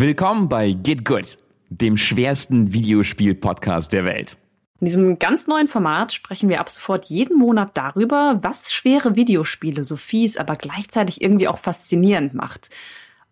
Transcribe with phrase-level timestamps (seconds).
[0.00, 1.38] Willkommen bei Get Good,
[1.70, 4.36] dem schwersten Videospiel-Podcast der Welt.
[4.78, 9.82] In diesem ganz neuen Format sprechen wir ab sofort jeden Monat darüber, was schwere Videospiele
[9.82, 12.70] so fies, aber gleichzeitig irgendwie auch faszinierend macht.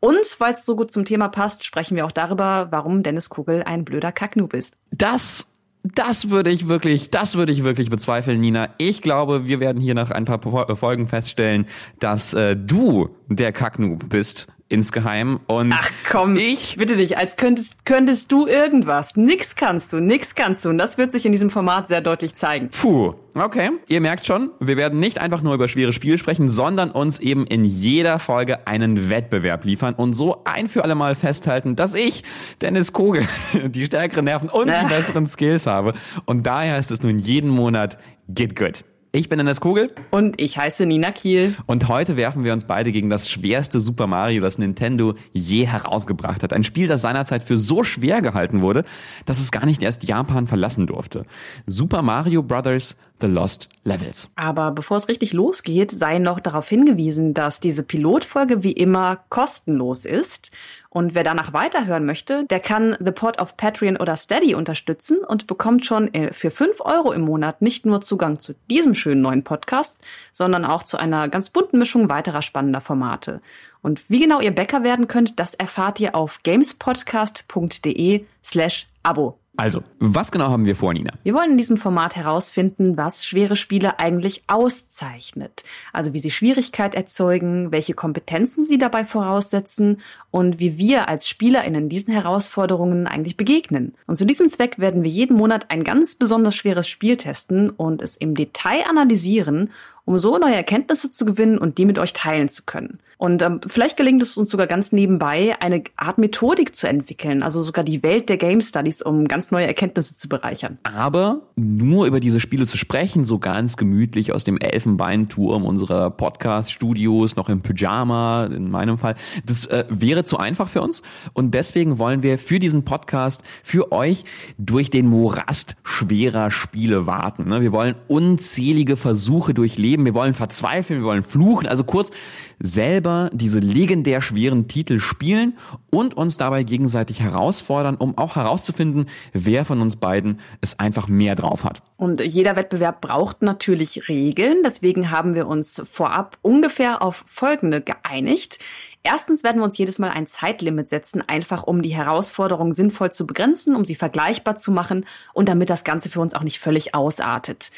[0.00, 3.62] Und weil es so gut zum Thema passt, sprechen wir auch darüber, warum Dennis Kugel
[3.62, 4.74] ein blöder Kacknoob ist.
[4.90, 5.52] Das
[5.94, 8.70] das würde ich wirklich, das würde ich wirklich bezweifeln, Nina.
[8.78, 10.40] Ich glaube, wir werden hier nach ein paar
[10.76, 11.66] Folgen feststellen,
[12.00, 15.40] dass äh, du der Kacknoob bist insgeheim.
[15.46, 19.16] Und Ach komm, ich bitte dich, als könntest, könntest du irgendwas.
[19.16, 20.70] Nix kannst du, nix kannst du.
[20.70, 22.70] Und das wird sich in diesem Format sehr deutlich zeigen.
[22.70, 23.70] Puh, okay.
[23.88, 27.46] Ihr merkt schon, wir werden nicht einfach nur über schwere Spiele sprechen, sondern uns eben
[27.46, 32.24] in jeder Folge einen Wettbewerb liefern und so ein für alle Mal festhalten, dass ich,
[32.60, 33.26] Dennis Kogel,
[33.68, 35.94] die stärkeren Nerven und die besseren Skills habe.
[36.24, 37.98] Und daher ist es nun jeden Monat
[38.28, 38.84] Get Good.
[39.16, 39.94] Ich bin Dennis Kugel.
[40.10, 41.56] Und ich heiße Nina Kiel.
[41.64, 46.42] Und heute werfen wir uns beide gegen das schwerste Super Mario, das Nintendo je herausgebracht
[46.42, 46.52] hat.
[46.52, 48.84] Ein Spiel, das seinerzeit für so schwer gehalten wurde,
[49.24, 51.24] dass es gar nicht erst Japan verlassen durfte.
[51.66, 52.94] Super Mario Bros.
[53.18, 54.28] The Lost Levels.
[54.36, 60.04] Aber bevor es richtig losgeht, sei noch darauf hingewiesen, dass diese Pilotfolge wie immer kostenlos
[60.04, 60.50] ist.
[60.96, 65.46] Und wer danach weiterhören möchte, der kann The Pod auf Patreon oder Steady unterstützen und
[65.46, 69.44] bekommt schon äh, für fünf Euro im Monat nicht nur Zugang zu diesem schönen neuen
[69.44, 69.98] Podcast,
[70.32, 73.42] sondern auch zu einer ganz bunten Mischung weiterer spannender Formate.
[73.82, 79.38] Und wie genau ihr Bäcker werden könnt, das erfahrt ihr auf gamespodcast.de slash Abo.
[79.58, 81.12] Also, was genau haben wir vor, Nina?
[81.22, 85.64] Wir wollen in diesem Format herausfinden, was schwere Spiele eigentlich auszeichnet.
[85.94, 91.88] Also wie sie Schwierigkeit erzeugen, welche Kompetenzen sie dabei voraussetzen und wie wir als SpielerInnen
[91.88, 93.94] diesen Herausforderungen eigentlich begegnen.
[94.06, 98.02] Und zu diesem Zweck werden wir jeden Monat ein ganz besonders schweres Spiel testen und
[98.02, 99.70] es im Detail analysieren
[100.06, 103.00] um so neue Erkenntnisse zu gewinnen und die mit euch teilen zu können.
[103.18, 107.62] Und ähm, vielleicht gelingt es uns sogar ganz nebenbei, eine Art Methodik zu entwickeln, also
[107.62, 110.78] sogar die Welt der Game Studies, um ganz neue Erkenntnisse zu bereichern.
[110.82, 117.36] Aber nur über diese Spiele zu sprechen, so ganz gemütlich aus dem Elfenbeinturm unserer Podcast-Studios,
[117.36, 119.14] noch im Pyjama, in meinem Fall,
[119.46, 121.02] das äh, wäre zu einfach für uns.
[121.32, 124.24] Und deswegen wollen wir für diesen Podcast, für euch
[124.58, 127.48] durch den Morast schwerer Spiele warten.
[127.48, 127.62] Ne?
[127.62, 132.10] Wir wollen unzählige Versuche durchleben, wir wollen verzweifeln, wir wollen fluchen, also kurz
[132.58, 135.56] selber diese legendär schweren Titel spielen
[135.90, 141.34] und uns dabei gegenseitig herausfordern, um auch herauszufinden, wer von uns beiden es einfach mehr
[141.34, 141.82] drauf hat.
[141.96, 144.62] Und jeder Wettbewerb braucht natürlich Regeln.
[144.64, 148.58] Deswegen haben wir uns vorab ungefähr auf folgende geeinigt.
[149.02, 153.24] Erstens werden wir uns jedes Mal ein Zeitlimit setzen, einfach um die Herausforderung sinnvoll zu
[153.24, 156.92] begrenzen, um sie vergleichbar zu machen und damit das Ganze für uns auch nicht völlig
[156.94, 157.70] ausartet.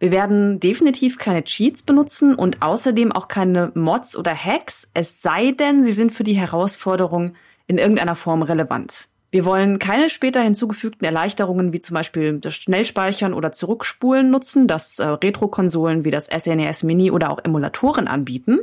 [0.00, 5.52] Wir werden definitiv keine Cheats benutzen und außerdem auch keine Mods oder Hacks, es sei
[5.52, 7.34] denn, sie sind für die Herausforderung
[7.66, 9.08] in irgendeiner Form relevant.
[9.30, 14.98] Wir wollen keine später hinzugefügten Erleichterungen wie zum Beispiel das Schnellspeichern oder Zurückspulen nutzen, das
[14.98, 18.60] äh, Retro-Konsolen wie das SNES e Mini oder auch Emulatoren anbieten.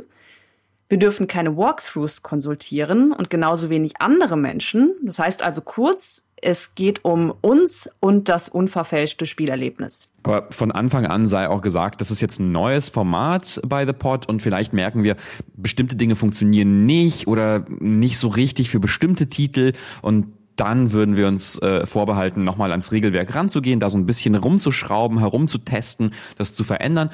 [0.88, 4.94] Wir dürfen keine Walkthroughs konsultieren und genauso wenig andere Menschen.
[5.04, 10.08] Das heißt also kurz, es geht um uns und das unverfälschte Spielerlebnis.
[10.22, 13.92] Aber von Anfang an sei auch gesagt, das ist jetzt ein neues Format bei The
[13.92, 15.16] Pod und vielleicht merken wir,
[15.54, 19.72] bestimmte Dinge funktionieren nicht oder nicht so richtig für bestimmte Titel
[20.02, 24.34] und dann würden wir uns äh, vorbehalten, nochmal ans Regelwerk ranzugehen, da so ein bisschen
[24.34, 27.10] rumzuschrauben, herumzutesten, das zu verändern.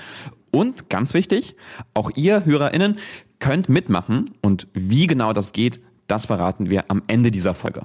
[0.51, 1.57] Und ganz wichtig,
[1.93, 2.97] auch ihr HörerInnen
[3.41, 7.85] könnt mitmachen und wie genau das geht, das verraten wir am Ende dieser Folge.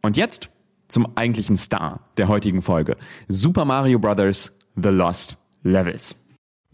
[0.00, 0.50] Und jetzt
[0.88, 2.96] zum eigentlichen Star der heutigen Folge.
[3.28, 4.56] Super Mario Bros.
[4.76, 6.16] The Lost Levels.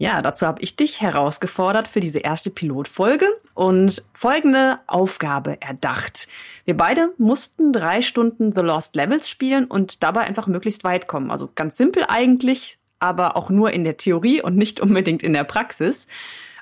[0.01, 6.27] Ja, dazu habe ich dich herausgefordert für diese erste Pilotfolge und folgende Aufgabe erdacht.
[6.65, 11.29] Wir beide mussten drei Stunden The Lost Levels spielen und dabei einfach möglichst weit kommen.
[11.29, 15.43] Also ganz simpel eigentlich, aber auch nur in der Theorie und nicht unbedingt in der
[15.43, 16.07] Praxis.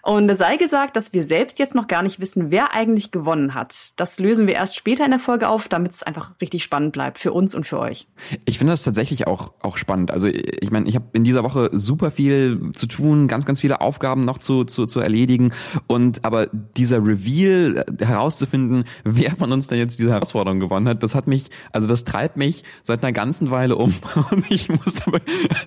[0.01, 3.53] Und es sei gesagt, dass wir selbst jetzt noch gar nicht wissen, wer eigentlich gewonnen
[3.53, 3.75] hat.
[3.97, 7.19] Das lösen wir erst später in der Folge auf, damit es einfach richtig spannend bleibt
[7.19, 8.07] für uns und für euch.
[8.45, 10.11] Ich finde das tatsächlich auch, auch spannend.
[10.11, 13.81] Also ich meine, ich habe in dieser Woche super viel zu tun, ganz, ganz viele
[13.81, 15.51] Aufgaben noch zu, zu, zu erledigen.
[15.87, 21.03] Und aber dieser Reveal äh, herauszufinden, wer von uns denn jetzt diese Herausforderung gewonnen hat,
[21.03, 23.93] das hat mich, also das treibt mich seit einer ganzen Weile um.
[24.31, 25.19] Und ich muss dabei,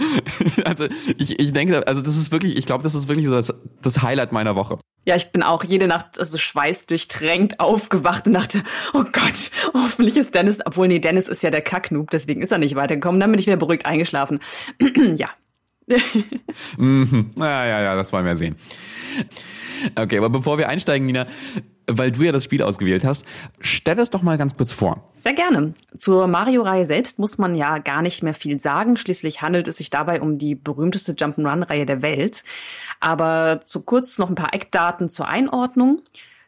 [0.65, 0.85] also
[1.19, 3.53] ich, ich denke, also das ist wirklich, ich glaube, das ist wirklich so das,
[3.83, 4.79] das Highlight Highlight meiner Woche.
[5.05, 8.63] Ja, ich bin auch jede Nacht also schweißdurchtränkt aufgewacht und dachte,
[8.95, 12.59] oh Gott, hoffentlich ist Dennis, obwohl nee, Dennis ist ja der Kacknoob, deswegen ist er
[12.59, 13.21] nicht weitergekommen.
[13.21, 14.39] Dann bin ich wieder beruhigt eingeschlafen.
[15.17, 15.29] ja,
[16.79, 17.31] mhm.
[17.37, 18.57] Ja, ja, ja, das wollen wir sehen.
[19.97, 21.27] Okay, aber bevor wir einsteigen, Nina,
[21.87, 23.25] weil du ja das Spiel ausgewählt hast,
[23.61, 25.13] stell es doch mal ganz kurz vor.
[25.19, 25.75] Sehr gerne.
[25.99, 28.97] Zur Mario-Reihe selbst muss man ja gar nicht mehr viel sagen.
[28.97, 32.45] Schließlich handelt es sich dabei um die berühmteste Jump'n'Run-Reihe der Welt.
[33.01, 36.03] Aber zu kurz noch ein paar Eckdaten zur Einordnung.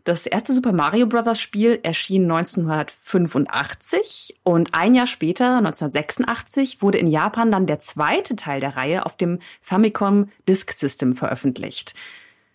[0.04, 1.40] Das erste Super Mario Bros.
[1.40, 8.60] Spiel erschien 1985 und ein Jahr später, 1986, wurde in Japan dann der zweite Teil
[8.60, 11.94] der Reihe auf dem Famicom Disk System veröffentlicht.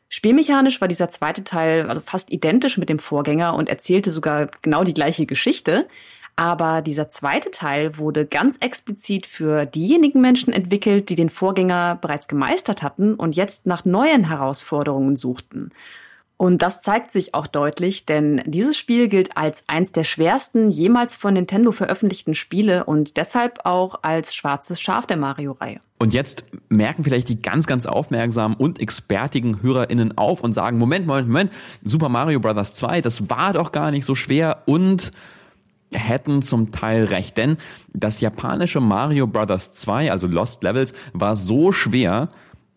[0.10, 4.84] Spielmechanisch war dieser zweite Teil also fast identisch mit dem Vorgänger und erzählte sogar genau
[4.84, 5.88] die gleiche Geschichte.
[6.36, 12.28] Aber dieser zweite Teil wurde ganz explizit für diejenigen Menschen entwickelt, die den Vorgänger bereits
[12.28, 15.72] gemeistert hatten und jetzt nach neuen Herausforderungen suchten.
[16.42, 21.18] Und das zeigt sich auch deutlich, denn dieses Spiel gilt als eins der schwersten jemals
[21.18, 25.82] von Nintendo veröffentlichten Spiele und deshalb auch als schwarzes Schaf der Mario-Reihe.
[25.98, 31.06] Und jetzt merken vielleicht die ganz, ganz aufmerksamen und expertigen HörerInnen auf und sagen, Moment,
[31.06, 31.52] Moment, Moment,
[31.84, 32.74] Super Mario Bros.
[32.74, 35.12] 2, das war doch gar nicht so schwer und
[35.92, 37.58] hätten zum Teil recht, denn
[37.92, 39.72] das japanische Mario Bros.
[39.72, 42.30] 2, also Lost Levels, war so schwer,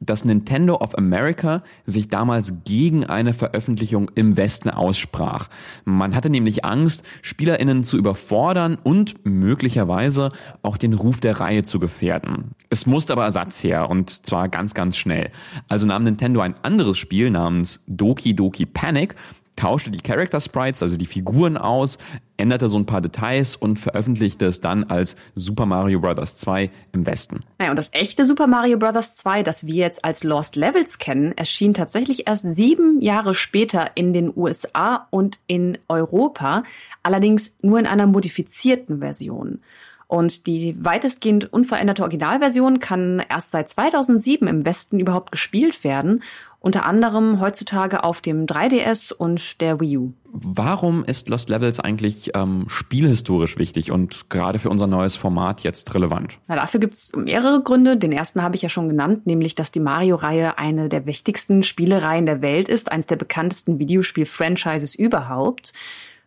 [0.04, 5.48] dass Nintendo of America sich damals gegen eine Veröffentlichung im Westen aussprach.
[5.84, 10.32] Man hatte nämlich Angst, Spielerinnen zu überfordern und möglicherweise
[10.62, 12.52] auch den Ruf der Reihe zu gefährden.
[12.68, 15.30] Es musste aber Ersatz her und zwar ganz, ganz schnell.
[15.68, 19.14] Also nahm Nintendo ein anderes Spiel namens Doki Doki Panic
[19.56, 21.98] tauschte die Character Sprites, also die Figuren aus,
[22.36, 26.36] änderte so ein paar Details und veröffentlichte es dann als Super Mario Bros.
[26.36, 27.44] 2 im Westen.
[27.58, 29.14] Naja, und das echte Super Mario Bros.
[29.16, 34.12] 2, das wir jetzt als Lost Levels kennen, erschien tatsächlich erst sieben Jahre später in
[34.12, 36.64] den USA und in Europa,
[37.02, 39.60] allerdings nur in einer modifizierten Version.
[40.08, 46.22] Und die weitestgehend unveränderte Originalversion kann erst seit 2007 im Westen überhaupt gespielt werden
[46.62, 50.12] unter anderem heutzutage auf dem 3DS und der Wii U.
[50.32, 55.92] Warum ist Lost Levels eigentlich ähm, spielhistorisch wichtig und gerade für unser neues Format jetzt
[55.94, 56.38] relevant?
[56.46, 57.96] Na, dafür gibt es mehrere Gründe.
[57.96, 62.26] Den ersten habe ich ja schon genannt, nämlich dass die Mario-Reihe eine der wichtigsten Spielereien
[62.26, 65.72] der Welt ist, eines der bekanntesten Videospiel-Franchises überhaupt.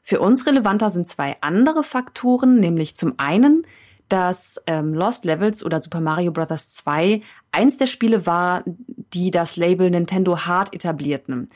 [0.04, 3.66] Für uns relevanter sind zwei andere Faktoren, nämlich zum einen
[4.10, 6.72] dass ähm, Lost Levels oder Super Mario Bros.
[6.74, 7.22] 2
[7.52, 11.50] eins der Spiele war, die das Label Nintendo Hard etablierten.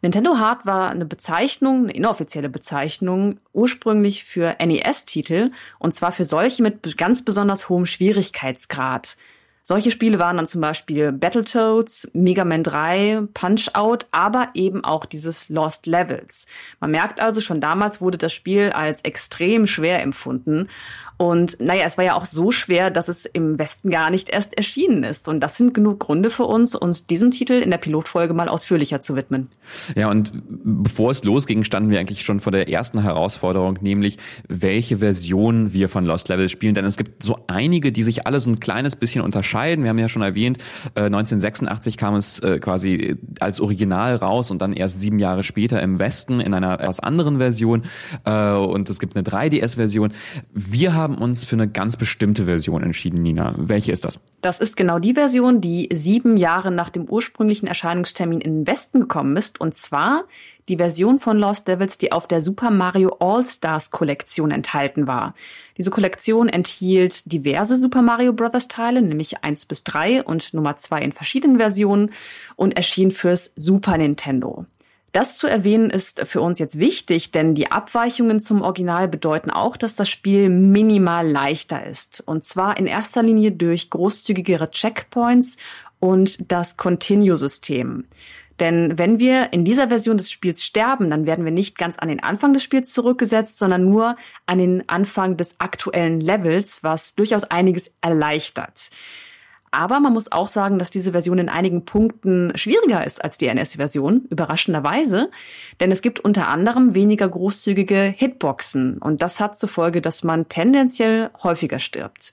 [0.00, 5.50] Nintendo Hard war eine Bezeichnung, eine inoffizielle Bezeichnung, ursprünglich für NES-Titel,
[5.80, 9.16] und zwar für solche mit ganz besonders hohem Schwierigkeitsgrad.
[9.64, 15.50] Solche Spiele waren dann zum Beispiel Battletoads, Mega Man 3, Punch-Out, aber eben auch dieses
[15.50, 16.46] Lost Levels.
[16.80, 20.70] Man merkt also, schon damals wurde das Spiel als extrem schwer empfunden.
[21.18, 24.56] Und naja, es war ja auch so schwer, dass es im Westen gar nicht erst
[24.56, 25.28] erschienen ist.
[25.28, 29.00] Und das sind genug Gründe für uns, uns diesem Titel in der Pilotfolge mal ausführlicher
[29.00, 29.48] zu widmen.
[29.96, 34.98] Ja, und bevor es losging, standen wir eigentlich schon vor der ersten Herausforderung, nämlich welche
[34.98, 36.74] Version wir von Lost Levels spielen.
[36.74, 39.82] Denn es gibt so einige, die sich alle so ein kleines bisschen unterscheiden.
[39.82, 40.58] Wir haben ja schon erwähnt,
[40.94, 45.82] 1986 äh, kam es äh, quasi als Original raus und dann erst sieben Jahre später
[45.82, 47.82] im Westen in einer etwas anderen Version.
[48.24, 50.12] Äh, und es gibt eine 3DS-Version.
[50.52, 53.54] Wir haben haben uns für eine ganz bestimmte Version entschieden, Nina.
[53.56, 54.20] Welche ist das?
[54.42, 59.00] Das ist genau die Version, die sieben Jahre nach dem ursprünglichen Erscheinungstermin in den Westen
[59.00, 59.60] gekommen ist.
[59.60, 60.24] Und zwar
[60.68, 65.34] die Version von Lost Devils, die auf der Super Mario All-Stars Kollektion enthalten war.
[65.78, 68.68] Diese Kollektion enthielt diverse Super Mario Bros.
[68.68, 72.10] Teile, nämlich eins bis drei und Nummer zwei in verschiedenen Versionen
[72.56, 74.66] und erschien fürs Super Nintendo.
[75.18, 79.76] Das zu erwähnen ist für uns jetzt wichtig, denn die Abweichungen zum Original bedeuten auch,
[79.76, 82.22] dass das Spiel minimal leichter ist.
[82.24, 85.56] Und zwar in erster Linie durch großzügigere Checkpoints
[85.98, 88.04] und das Continue-System.
[88.60, 92.10] Denn wenn wir in dieser Version des Spiels sterben, dann werden wir nicht ganz an
[92.10, 94.14] den Anfang des Spiels zurückgesetzt, sondern nur
[94.46, 98.90] an den Anfang des aktuellen Levels, was durchaus einiges erleichtert.
[99.70, 103.46] Aber man muss auch sagen, dass diese Version in einigen Punkten schwieriger ist als die
[103.46, 105.30] NS-Version, überraschenderweise.
[105.80, 108.98] Denn es gibt unter anderem weniger großzügige Hitboxen.
[108.98, 112.32] Und das hat zur Folge, dass man tendenziell häufiger stirbt.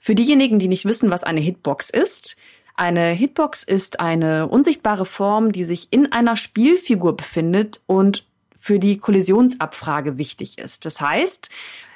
[0.00, 2.36] Für diejenigen, die nicht wissen, was eine Hitbox ist,
[2.76, 8.24] eine Hitbox ist eine unsichtbare Form, die sich in einer Spielfigur befindet und
[8.56, 10.86] für die Kollisionsabfrage wichtig ist.
[10.86, 11.50] Das heißt,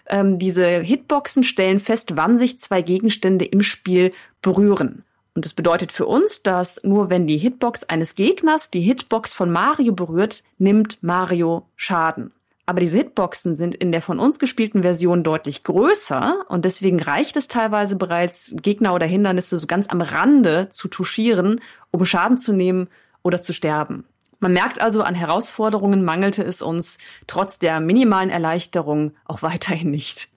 [0.08, 4.10] ähm, diese Hitboxen stellen fest, wann sich zwei Gegenstände im Spiel
[4.42, 5.04] berühren.
[5.34, 9.50] Und das bedeutet für uns, dass nur wenn die Hitbox eines Gegners die Hitbox von
[9.50, 12.32] Mario berührt, nimmt Mario Schaden.
[12.66, 17.36] Aber diese Hitboxen sind in der von uns gespielten Version deutlich größer und deswegen reicht
[17.36, 22.52] es teilweise bereits, Gegner oder Hindernisse so ganz am Rande zu touchieren, um Schaden zu
[22.52, 22.88] nehmen
[23.22, 24.04] oder zu sterben.
[24.42, 30.30] Man merkt also, an Herausforderungen mangelte es uns trotz der minimalen Erleichterung auch weiterhin nicht.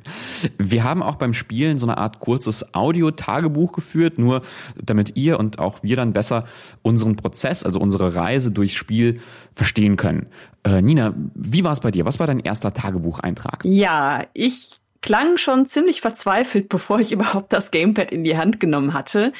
[0.58, 4.42] Wir haben auch beim Spielen so eine Art kurzes Audio-Tagebuch geführt, nur
[4.80, 6.44] damit ihr und auch wir dann besser
[6.82, 9.20] unseren Prozess, also unsere Reise durchs Spiel
[9.52, 10.28] verstehen können.
[10.62, 12.04] Äh, Nina, wie war es bei dir?
[12.04, 13.64] Was war dein erster Tagebucheintrag?
[13.64, 18.94] Ja, ich klang schon ziemlich verzweifelt, bevor ich überhaupt das Gamepad in die Hand genommen
[18.94, 19.32] hatte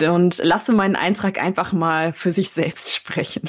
[0.00, 3.48] und lasse meinen Eintrag einfach mal für sich selbst sprechen.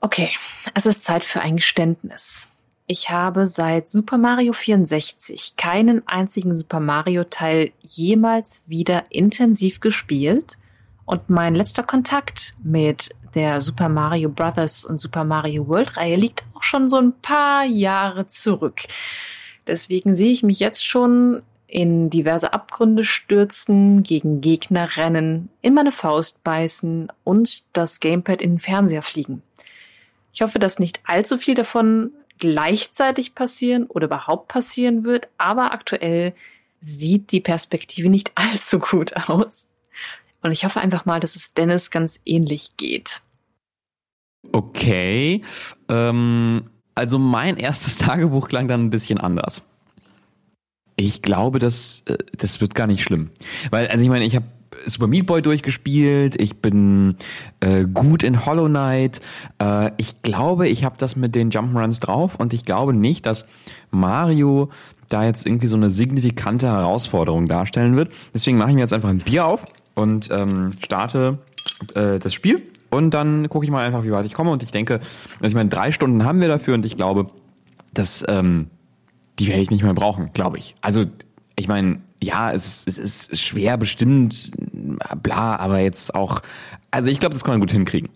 [0.00, 0.30] Okay,
[0.74, 2.48] es ist Zeit für ein Geständnis.
[2.86, 10.56] Ich habe seit Super Mario 64 keinen einzigen Super Mario Teil jemals wieder intensiv gespielt
[11.04, 16.44] und mein letzter Kontakt mit der Super Mario Brothers und Super Mario World Reihe liegt
[16.54, 18.80] auch schon so ein paar Jahre zurück.
[19.68, 25.92] Deswegen sehe ich mich jetzt schon in diverse Abgründe stürzen, gegen Gegner rennen, in meine
[25.92, 29.42] Faust beißen und das Gamepad in den Fernseher fliegen.
[30.32, 36.34] Ich hoffe, dass nicht allzu viel davon gleichzeitig passieren oder überhaupt passieren wird, aber aktuell
[36.80, 39.68] sieht die Perspektive nicht allzu gut aus.
[40.40, 43.20] Und ich hoffe einfach mal, dass es Dennis ganz ähnlich geht.
[44.52, 45.42] Okay.
[45.88, 49.62] Ähm, also mein erstes Tagebuch klang dann ein bisschen anders.
[50.96, 53.30] Ich glaube, das, äh, das wird gar nicht schlimm.
[53.70, 54.46] Weil, also ich meine, ich habe
[54.86, 57.16] Super Meat Boy durchgespielt, ich bin
[57.60, 59.20] äh, gut in Hollow Knight.
[59.60, 63.44] Äh, ich glaube, ich habe das mit den Jump'n'Runs drauf und ich glaube nicht, dass
[63.90, 64.70] Mario
[65.08, 68.12] da jetzt irgendwie so eine signifikante Herausforderung darstellen wird.
[68.34, 69.64] Deswegen mache ich mir jetzt einfach ein Bier auf
[69.94, 71.38] und ähm, starte
[71.94, 74.50] äh, das Spiel und dann gucke ich mal einfach, wie weit ich komme.
[74.50, 75.00] Und ich denke,
[75.40, 77.30] also ich meine, drei Stunden haben wir dafür und ich glaube,
[77.92, 78.68] dass ähm,
[79.38, 80.74] die werde ich nicht mehr brauchen, glaube ich.
[80.80, 81.04] Also,
[81.56, 84.50] ich meine, ja, es, es ist schwer bestimmt,
[85.22, 86.40] bla, aber jetzt auch,
[86.90, 88.08] also ich glaube, das kann man gut hinkriegen.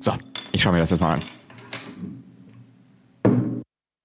[0.00, 0.12] So,
[0.52, 1.20] ich schaue mir das jetzt mal an.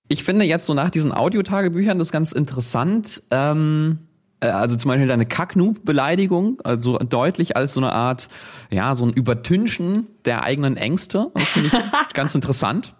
[0.07, 3.23] Ich finde jetzt so nach diesen Audiotagebüchern das ganz interessant.
[3.31, 8.29] Ähm, äh, also zum Beispiel deine Kacknoob-Beleidigung, also deutlich als so eine Art,
[8.71, 11.31] ja, so ein Übertünchen der eigenen Ängste.
[11.33, 11.73] Das finde ich
[12.13, 12.93] ganz interessant.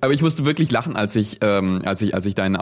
[0.00, 2.56] Aber ich musste wirklich lachen, als ich, ähm, als ich, als ich deinen,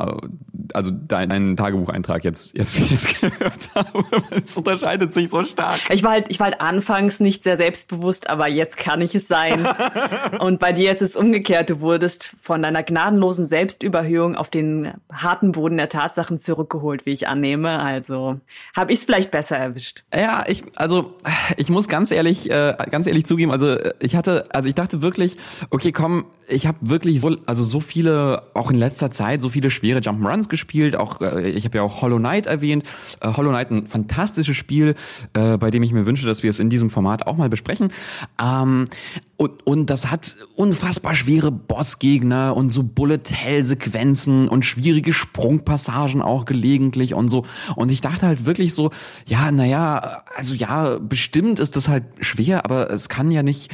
[0.75, 4.05] also deinen Tagebucheintrag jetzt, jetzt, jetzt gehört habe.
[4.45, 5.81] Es unterscheidet sich so stark.
[5.91, 9.29] Ich war halt, ich war halt anfangs nicht sehr selbstbewusst, aber jetzt kann ich es
[9.29, 9.67] sein.
[10.41, 11.71] Und bei dir ist es umgekehrt.
[11.71, 17.29] Du wurdest von deiner gnadenlosen Selbstüberhöhung auf den harten Boden der Tatsachen zurückgeholt, wie ich
[17.29, 17.83] annehme.
[17.83, 18.41] Also
[18.77, 20.05] habe ich es vielleicht besser erwischt.
[20.15, 21.17] Ja, ich, also
[21.57, 23.51] ich muss ganz ehrlich, äh, ganz ehrlich zugeben.
[23.51, 25.37] Also ich hatte, also ich dachte wirklich,
[25.71, 29.71] okay, komm, ich habe wirklich so, also so viele, auch in letzter Zeit, so viele
[29.71, 30.97] schwere Jump'n'Runs gespielt.
[30.97, 32.85] Auch äh, ich habe ja auch Hollow Knight erwähnt.
[33.21, 34.95] Äh, Hollow Knight ein fantastisches Spiel,
[35.33, 37.93] äh, bei dem ich mir wünsche, dass wir es in diesem Format auch mal besprechen.
[38.43, 38.89] Ähm,
[39.37, 47.15] und, und das hat unfassbar schwere Bossgegner und so Bullet-Hell-Sequenzen und schwierige Sprungpassagen auch gelegentlich
[47.15, 47.45] und so.
[47.75, 48.91] Und ich dachte halt wirklich so,
[49.27, 53.73] ja, naja, also ja, bestimmt ist das halt schwer, aber es kann ja nicht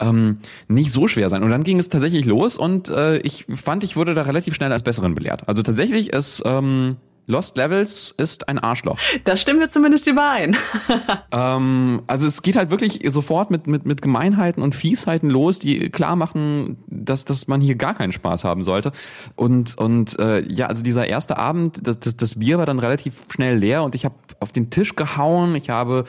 [0.00, 1.42] ähm, nicht so schwer sein.
[1.42, 4.72] Und dann ging es tatsächlich los und äh, ich fand, ich wurde da relativ schnell
[4.72, 5.48] als Besseren belehrt.
[5.48, 8.98] Also tatsächlich ist ähm, Lost Levels ist ein Arschloch.
[9.24, 10.56] Das stimmen wir zumindest überein.
[11.32, 15.88] ähm, also es geht halt wirklich sofort mit, mit, mit Gemeinheiten und Fiesheiten los, die
[15.90, 18.92] klar machen, dass, dass man hier gar keinen Spaß haben sollte.
[19.36, 23.14] Und, und äh, ja, also dieser erste Abend, das, das, das Bier war dann relativ
[23.32, 26.04] schnell leer und ich habe auf den Tisch gehauen, ich habe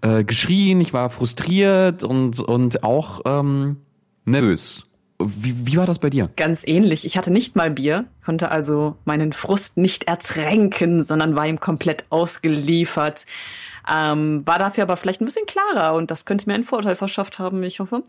[0.00, 3.76] äh, geschrien, ich war frustriert und, und auch ähm,
[4.24, 4.86] nervös.
[5.38, 6.30] Wie, wie war das bei dir?
[6.36, 7.04] Ganz ähnlich.
[7.04, 12.04] Ich hatte nicht mal Bier, konnte also meinen Frust nicht ertränken, sondern war ihm komplett
[12.10, 13.26] ausgeliefert.
[13.90, 17.38] Ähm, war dafür aber vielleicht ein bisschen klarer und das könnte mir einen Vorteil verschafft
[17.38, 18.02] haben, ich hoffe.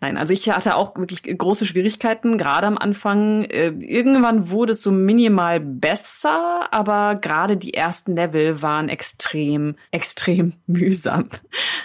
[0.00, 3.44] Nein, also ich hatte auch wirklich große Schwierigkeiten, gerade am Anfang.
[3.44, 10.54] Äh, irgendwann wurde es so minimal besser, aber gerade die ersten Level waren extrem, extrem
[10.66, 11.28] mühsam.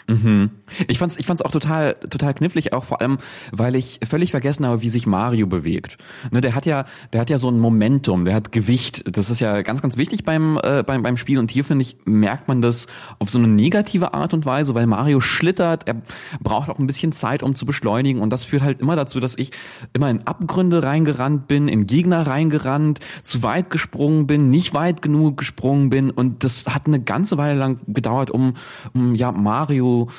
[0.08, 0.52] Mhm.
[0.88, 3.18] Ich fand's, ich fand's auch total, total knifflig, auch vor allem,
[3.52, 5.98] weil ich völlig vergessen habe, wie sich Mario bewegt.
[6.32, 9.04] Ne, der hat ja, der hat ja so ein Momentum, der hat Gewicht.
[9.16, 11.98] Das ist ja ganz, ganz wichtig beim, äh, beim, beim Spiel und hier finde ich,
[12.06, 12.88] merkt man das
[13.20, 16.02] auf so eine negative Art und Weise, weil Mario schlittert, er
[16.42, 19.38] braucht auch ein bisschen Zeit, um zu beschleunigen und das führt halt immer dazu, dass
[19.38, 19.52] ich
[19.94, 25.38] immer in Abgründe reingerannt bin, in Gegner reingerannt, zu weit gesprungen bin, nicht weit genug
[25.38, 28.56] gesprungen bin und das hat eine ganze Weile lang gedauert, um,
[28.94, 30.10] um ja Mario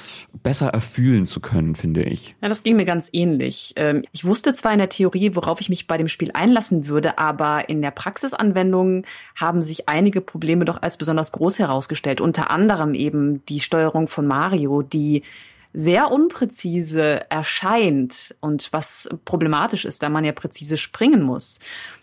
[0.46, 2.36] besser erfühlen zu können, finde ich.
[2.40, 3.72] Ja, das ging mir ganz ähnlich.
[3.74, 7.18] Ähm, ich wusste zwar in der Theorie, worauf ich mich bei dem Spiel einlassen würde,
[7.18, 9.02] aber in der Praxisanwendung
[9.34, 12.20] haben sich einige Probleme doch als besonders groß herausgestellt.
[12.20, 15.24] Unter anderem eben die Steuerung von Mario, die
[15.72, 21.58] sehr unpräzise erscheint und was problematisch ist, da man ja präzise springen muss.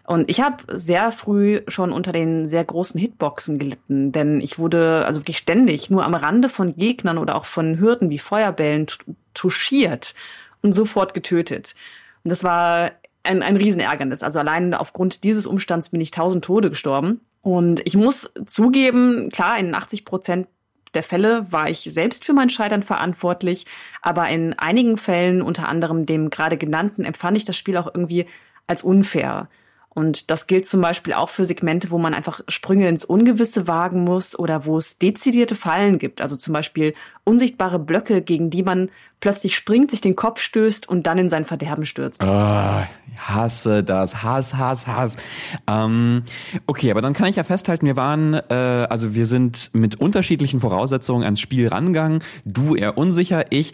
[0.05, 5.05] Und ich habe sehr früh schon unter den sehr großen Hitboxen gelitten, denn ich wurde
[5.05, 8.87] also wirklich ständig nur am Rande von Gegnern oder auch von Hürden wie Feuerbällen
[9.33, 10.13] touchiert
[10.61, 11.75] und sofort getötet.
[12.23, 12.91] Und das war
[13.23, 14.23] ein, ein Riesenärgernis.
[14.23, 17.21] Also allein aufgrund dieses Umstands bin ich tausend Tode gestorben.
[17.41, 20.47] Und ich muss zugeben, klar, in 80 Prozent
[20.93, 23.65] der Fälle war ich selbst für mein Scheitern verantwortlich,
[24.01, 28.27] aber in einigen Fällen, unter anderem dem gerade genannten, empfand ich das Spiel auch irgendwie
[28.67, 29.49] als unfair.
[29.93, 34.03] Und das gilt zum Beispiel auch für Segmente, wo man einfach Sprünge ins Ungewisse wagen
[34.03, 36.21] muss oder wo es dezidierte Fallen gibt.
[36.21, 38.89] Also zum Beispiel unsichtbare Blöcke, gegen die man
[39.23, 42.21] plötzlich springt, sich den Kopf stößt und dann in sein Verderben stürzt.
[42.21, 44.21] Oh, hasse das.
[44.21, 45.15] Hass, Hass, Hass.
[45.65, 46.23] Ähm,
[46.67, 48.53] okay, aber dann kann ich ja festhalten, wir waren, äh,
[48.89, 52.21] also wir sind mit unterschiedlichen Voraussetzungen ans Spiel rangegangen.
[52.43, 53.71] Du eher unsicher, ich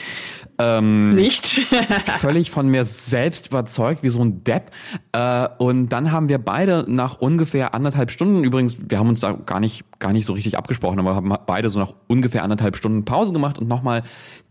[0.59, 1.47] ähm, nicht
[2.19, 4.69] völlig von mir selbst überzeugt, wie so ein Depp.
[5.13, 9.31] Äh, und dann haben wir beide nach ungefähr anderthalb Stunden, übrigens, wir haben uns da
[9.31, 13.05] gar nicht, gar nicht so richtig abgesprochen, aber haben beide so nach ungefähr anderthalb Stunden
[13.05, 14.03] Pause gemacht und nochmal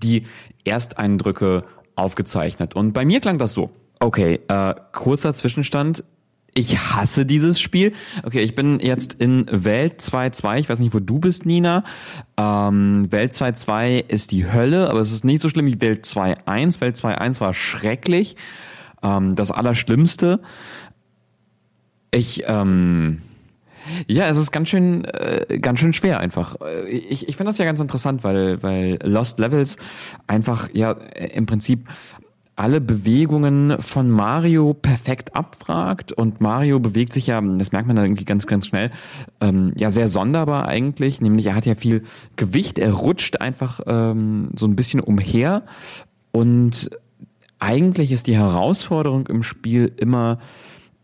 [0.03, 0.25] die
[0.65, 1.65] Ersteindrücke
[1.97, 2.77] aufgezeichnet.
[2.77, 3.71] Und bei mir klang das so.
[4.01, 6.05] Okay, äh, kurzer Zwischenstand.
[6.55, 7.93] Ich hasse dieses Spiel.
[8.25, 10.59] Okay, ich bin jetzt in Welt 2.2.
[10.59, 11.85] Ich weiß nicht, wo du bist, Nina.
[12.37, 16.81] Ähm, Welt 2.2 ist die Hölle, aber es ist nicht so schlimm wie Welt 2.1.
[16.81, 18.37] Welt 2.1 war schrecklich.
[19.03, 20.41] Ähm, das Allerschlimmste.
[22.11, 23.23] Ich, ähm,
[24.07, 26.57] ja, es ist ganz schön, äh, ganz schön schwer einfach.
[26.61, 29.77] Äh, ich, ich finde das ja ganz interessant, weil, weil Lost Levels
[30.27, 31.89] einfach ja im Prinzip
[32.59, 36.11] alle Bewegungen von Mario perfekt abfragt.
[36.11, 38.91] Und Mario bewegt sich ja, das merkt man dann irgendwie ganz, ganz schnell,
[39.41, 42.03] ähm, ja sehr sonderbar eigentlich, nämlich er hat ja viel
[42.35, 45.63] Gewicht, er rutscht einfach ähm, so ein bisschen umher.
[46.33, 46.91] Und
[47.61, 50.41] eigentlich ist die Herausforderung im Spiel immer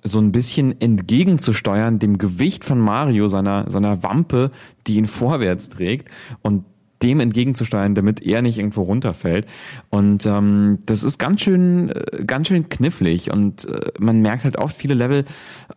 [0.04, 4.50] so ein bisschen entgegenzusteuern dem Gewicht von Mario, seiner, seiner Wampe,
[4.86, 6.08] die ihn vorwärts trägt
[6.42, 6.64] und
[7.02, 9.46] dem entgegenzusteuern, damit er nicht irgendwo runterfällt.
[9.90, 13.30] Und ähm, das ist ganz schön, äh, ganz schön knifflig.
[13.30, 15.24] Und äh, man merkt halt auch, viele Level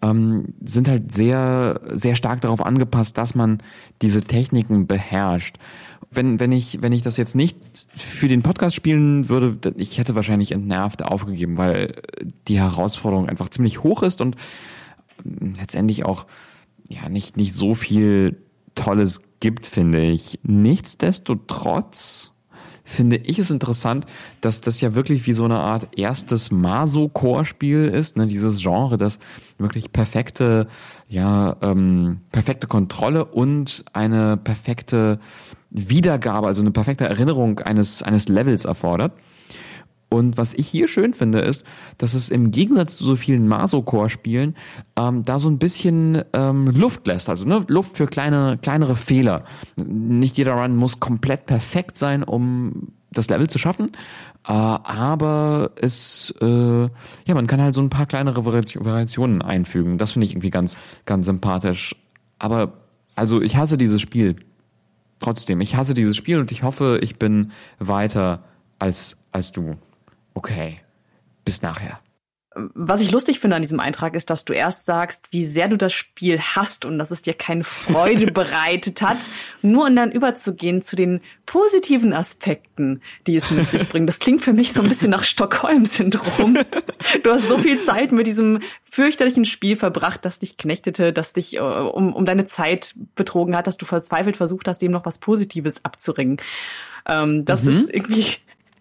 [0.01, 3.57] ähm, sind halt sehr, sehr stark darauf angepasst, dass man
[4.01, 5.57] diese Techniken beherrscht.
[6.09, 7.57] Wenn, wenn ich, wenn ich das jetzt nicht
[7.93, 12.01] für den Podcast spielen würde, ich hätte wahrscheinlich entnervt aufgegeben, weil
[12.47, 14.35] die Herausforderung einfach ziemlich hoch ist und
[15.25, 16.25] ähm, letztendlich auch
[16.89, 18.37] ja nicht, nicht so viel
[18.75, 20.39] Tolles gibt, finde ich.
[20.43, 22.31] Nichtsdestotrotz
[22.87, 24.05] finde ich es interessant,
[24.39, 28.27] dass das ja wirklich wie so eine Art erstes Maso-Core-Spiel ist, ne?
[28.27, 29.19] dieses Genre, das
[29.57, 30.67] wirklich perfekte,
[31.09, 35.19] ja, ähm, perfekte Kontrolle und eine perfekte
[35.69, 39.13] Wiedergabe, also eine perfekte Erinnerung eines, eines Levels erfordert.
[40.09, 41.63] Und was ich hier schön finde, ist,
[41.97, 44.55] dass es im Gegensatz zu so vielen Masocore-Spielen
[44.95, 49.43] ähm, da so ein bisschen ähm, Luft lässt, also ne, Luft für kleine, kleinere Fehler.
[49.75, 53.87] Nicht jeder Run muss komplett perfekt sein, um das Level zu schaffen,
[54.47, 59.97] äh, aber es, äh, ja, man kann halt so ein paar kleinere Variationen einfügen.
[59.97, 61.95] Das finde ich irgendwie ganz, ganz sympathisch.
[62.39, 62.73] Aber
[63.15, 64.37] also ich hasse dieses Spiel.
[65.19, 68.43] Trotzdem, ich hasse dieses Spiel und ich hoffe, ich bin weiter
[68.79, 69.77] als, als du.
[70.33, 70.79] Okay,
[71.43, 71.99] bis nachher.
[72.73, 75.77] Was ich lustig finde an diesem Eintrag ist, dass du erst sagst, wie sehr du
[75.77, 79.17] das Spiel hast und dass es dir keine Freude bereitet hat,
[79.61, 84.07] nur um dann überzugehen zu den positiven Aspekten, die es mit sich bringt.
[84.07, 86.57] Das klingt für mich so ein bisschen nach Stockholm-Syndrom.
[87.23, 91.55] Du hast so viel Zeit mit diesem fürchterlichen Spiel verbracht, das dich knechtete, das dich
[91.55, 95.17] äh, um, um deine Zeit betrogen hat, dass du verzweifelt versucht hast, dem noch was
[95.19, 96.37] Positives abzuringen.
[97.07, 97.71] Ähm, das mhm.
[97.71, 98.25] ist irgendwie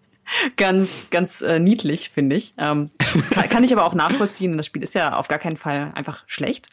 [0.57, 2.53] ganz, ganz äh, niedlich, finde ich.
[2.57, 2.89] Ähm,
[3.31, 4.57] kann, kann ich aber auch nachvollziehen.
[4.57, 6.69] Das Spiel ist ja auf gar keinen Fall einfach schlecht.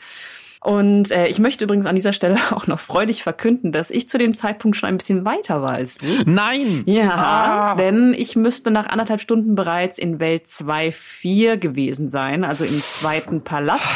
[0.64, 4.16] Und äh, ich möchte übrigens an dieser Stelle auch noch freudig verkünden, dass ich zu
[4.16, 6.06] dem Zeitpunkt schon ein bisschen weiter war als du.
[6.24, 6.84] Nein!
[6.86, 7.74] Ja, ah.
[7.74, 13.42] denn ich müsste nach anderthalb Stunden bereits in Welt 2.4 gewesen sein, also im zweiten
[13.42, 13.86] Palast,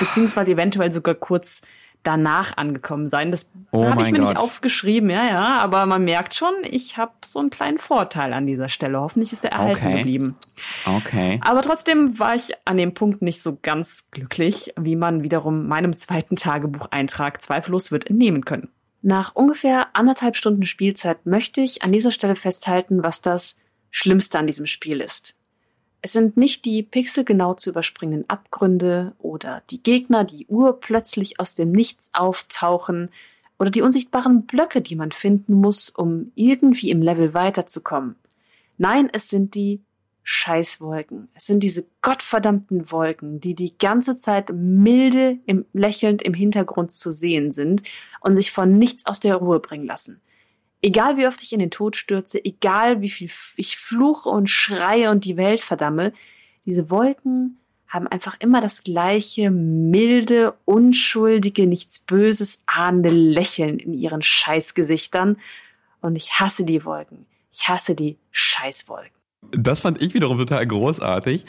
[0.00, 1.60] beziehungsweise eventuell sogar kurz
[2.02, 3.30] danach angekommen sein.
[3.30, 4.28] Das Oh habe ich mir Gott.
[4.28, 8.46] nicht aufgeschrieben, ja, ja, aber man merkt schon, ich habe so einen kleinen Vorteil an
[8.46, 9.00] dieser Stelle.
[9.00, 9.96] Hoffentlich ist er erhalten Okay.
[9.98, 10.36] geblieben.
[10.84, 11.40] Okay.
[11.44, 15.96] Aber trotzdem war ich an dem Punkt nicht so ganz glücklich, wie man wiederum meinem
[15.96, 18.68] zweiten Tagebucheintrag zweifellos wird entnehmen können.
[19.00, 23.56] Nach ungefähr anderthalb Stunden Spielzeit möchte ich an dieser Stelle festhalten, was das
[23.90, 25.34] Schlimmste an diesem Spiel ist.
[26.04, 31.70] Es sind nicht die pixelgenau zu überspringenden Abgründe oder die Gegner, die urplötzlich aus dem
[31.70, 33.08] Nichts auftauchen
[33.56, 38.16] oder die unsichtbaren Blöcke, die man finden muss, um irgendwie im Level weiterzukommen.
[38.78, 39.80] Nein, es sind die
[40.24, 41.28] Scheißwolken.
[41.34, 47.12] Es sind diese gottverdammten Wolken, die die ganze Zeit milde, im, lächelnd im Hintergrund zu
[47.12, 47.84] sehen sind
[48.20, 50.20] und sich von nichts aus der Ruhe bringen lassen.
[50.82, 55.10] Egal wie oft ich in den Tod stürze, egal wie viel ich fluche und schreie
[55.10, 56.12] und die Welt verdamme,
[56.66, 64.22] diese Wolken haben einfach immer das gleiche milde, unschuldige, nichts Böses ahnende Lächeln in ihren
[64.22, 65.36] Scheißgesichtern.
[66.00, 67.26] Und ich hasse die Wolken.
[67.52, 69.12] Ich hasse die Scheißwolken.
[69.52, 71.44] Das fand ich wiederum total großartig.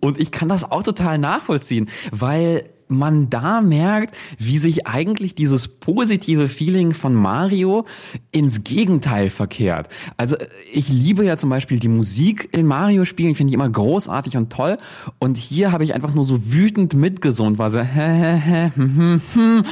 [0.00, 5.68] Und ich kann das auch total nachvollziehen, weil man da merkt, wie sich eigentlich dieses
[5.68, 7.86] positive Feeling von Mario
[8.30, 9.88] ins Gegenteil verkehrt.
[10.16, 13.68] Also äh, ich liebe ja zum Beispiel die Musik in Mario-Spielen, ich finde die immer
[13.68, 14.78] großartig und toll.
[15.18, 18.96] Und hier habe ich einfach nur so wütend mitgesungen, war so hä, hä, hä, hm,
[18.96, 19.62] hm, hm,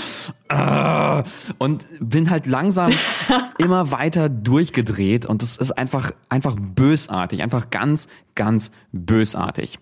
[0.49, 1.25] ah,
[1.59, 2.93] und bin halt langsam
[3.59, 9.79] immer weiter durchgedreht und das ist einfach einfach bösartig, einfach ganz ganz bösartig.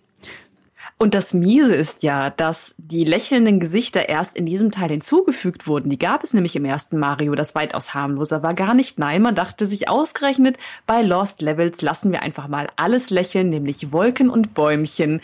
[1.02, 5.88] Und das Miese ist ja, dass die lächelnden Gesichter erst in diesem Teil hinzugefügt wurden.
[5.88, 8.52] Die gab es nämlich im ersten Mario, das weitaus harmloser war.
[8.52, 8.98] Gar nicht.
[8.98, 13.92] Nein, man dachte sich ausgerechnet, bei Lost Levels lassen wir einfach mal alles lächeln, nämlich
[13.92, 15.22] Wolken und Bäumchen,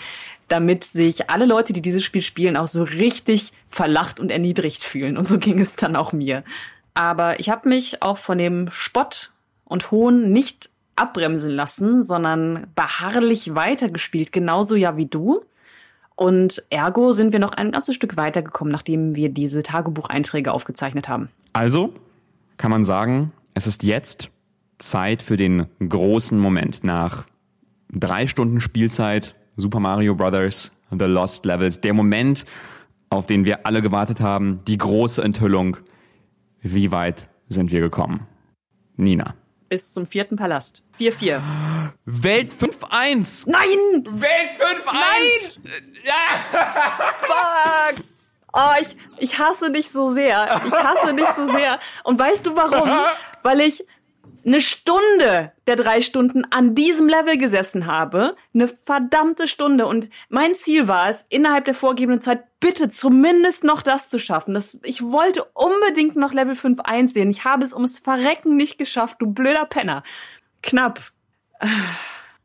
[0.49, 5.19] damit sich alle Leute, die dieses Spiel spielen, auch so richtig verlacht und erniedrigt fühlen.
[5.19, 6.43] Und so ging es dann auch mir.
[6.95, 9.31] Aber ich habe mich auch von dem Spott
[9.67, 15.45] und Hohn nicht abbremsen lassen, sondern beharrlich weitergespielt, genauso ja wie du.
[16.17, 21.29] Und ergo sind wir noch ein ganzes Stück weitergekommen, nachdem wir diese Tagebucheinträge aufgezeichnet haben.
[21.53, 21.93] Also
[22.57, 24.31] kann man sagen, es ist jetzt
[24.79, 26.85] Zeit für den großen Moment.
[26.85, 27.27] Nach
[27.91, 30.73] drei Stunden Spielzeit Super Mario Bros.
[30.91, 32.45] The Lost Levels, der Moment,
[33.11, 35.79] auf den wir alle gewartet haben, die große Enthüllung.
[36.61, 38.27] Wie weit sind wir gekommen?
[38.97, 39.35] Nina.
[39.69, 40.85] Bis zum vierten Palast.
[40.99, 41.41] 4-4.
[42.05, 43.51] Welt 5-1!
[43.51, 44.05] Nein!
[44.09, 45.59] Welt 5-1!
[47.21, 48.05] Fuck!
[48.53, 50.49] Oh, ich, ich hasse dich so sehr.
[50.67, 51.79] Ich hasse dich so sehr.
[52.05, 52.89] Und weißt du warum?
[53.43, 53.85] Weil ich
[54.47, 58.37] eine Stunde der drei Stunden an diesem Level gesessen habe.
[58.55, 59.87] Eine verdammte Stunde.
[59.87, 64.55] Und mein Ziel war es, innerhalb der vorgegebenen Zeit bitte zumindest noch das zu schaffen.
[64.55, 67.29] Das, ich wollte unbedingt noch Level 5 einsehen.
[67.31, 70.05] Ich habe es ums Verrecken nicht geschafft, du blöder Penner.
[70.63, 71.01] Knapp.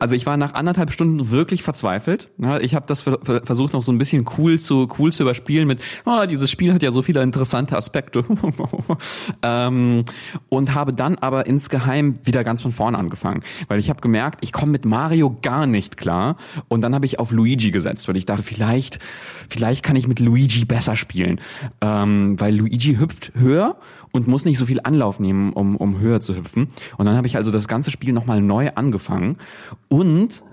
[0.01, 2.31] Also ich war nach anderthalb Stunden wirklich verzweifelt.
[2.61, 5.67] Ich habe das ver- ver- versucht noch so ein bisschen cool zu cool zu überspielen
[5.67, 8.25] mit, oh, dieses Spiel hat ja so viele interessante Aspekte.
[9.43, 10.03] ähm,
[10.49, 14.51] und habe dann aber insgeheim wieder ganz von vorne angefangen, weil ich habe gemerkt, ich
[14.51, 16.35] komme mit Mario gar nicht klar.
[16.67, 18.97] Und dann habe ich auf Luigi gesetzt, weil ich dachte, vielleicht,
[19.49, 21.39] vielleicht kann ich mit Luigi besser spielen,
[21.81, 23.75] ähm, weil Luigi hüpft höher
[24.13, 26.69] und muss nicht so viel Anlauf nehmen, um, um höher zu hüpfen.
[26.97, 29.37] Und dann habe ich also das ganze Spiel nochmal neu angefangen
[29.91, 30.43] und,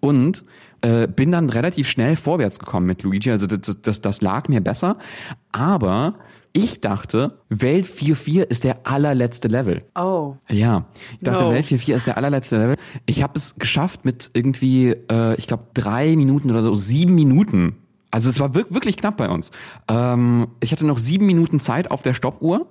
[0.00, 0.44] und
[0.82, 3.30] äh, bin dann relativ schnell vorwärts gekommen mit Luigi.
[3.30, 4.98] Also das, das, das lag mir besser.
[5.52, 6.16] Aber
[6.52, 9.84] ich dachte, Welt 4.4 ist der allerletzte Level.
[9.94, 10.36] Oh.
[10.48, 11.50] Ja, ich dachte, No.
[11.52, 12.76] Welt 4.4 ist der allerletzte Level.
[13.06, 17.76] Ich habe es geschafft mit irgendwie, äh, ich glaube, drei Minuten oder so, sieben Minuten.
[18.10, 19.52] Also es war wirk wirklich knapp bei uns.
[19.88, 22.66] Ähm, ich hatte noch sieben Minuten Zeit auf der Stoppuhr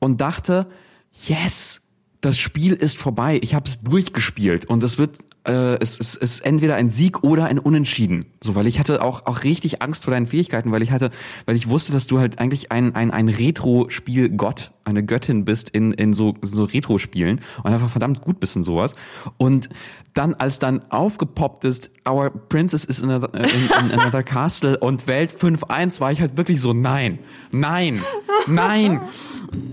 [0.00, 0.66] und dachte,
[1.12, 1.82] yes,
[2.24, 3.38] das Spiel ist vorbei.
[3.42, 7.46] Ich habe es durchgespielt und es wird, äh, es, es ist entweder ein Sieg oder
[7.46, 8.26] ein Unentschieden.
[8.42, 11.10] So, weil ich hatte auch auch richtig Angst vor deinen Fähigkeiten, weil ich hatte,
[11.46, 15.70] weil ich wusste, dass du halt eigentlich ein ein ein Retro-Spiel Gott, eine Göttin bist
[15.70, 18.94] in in so so Retro-Spielen und einfach verdammt gut bist in sowas.
[19.36, 19.68] Und
[20.14, 25.06] dann als dann aufgepoppt ist, Our Princess is in another, in, in another Castle und
[25.06, 27.18] Welt 5.1 war ich halt wirklich so, nein,
[27.50, 28.00] nein,
[28.46, 29.00] nein.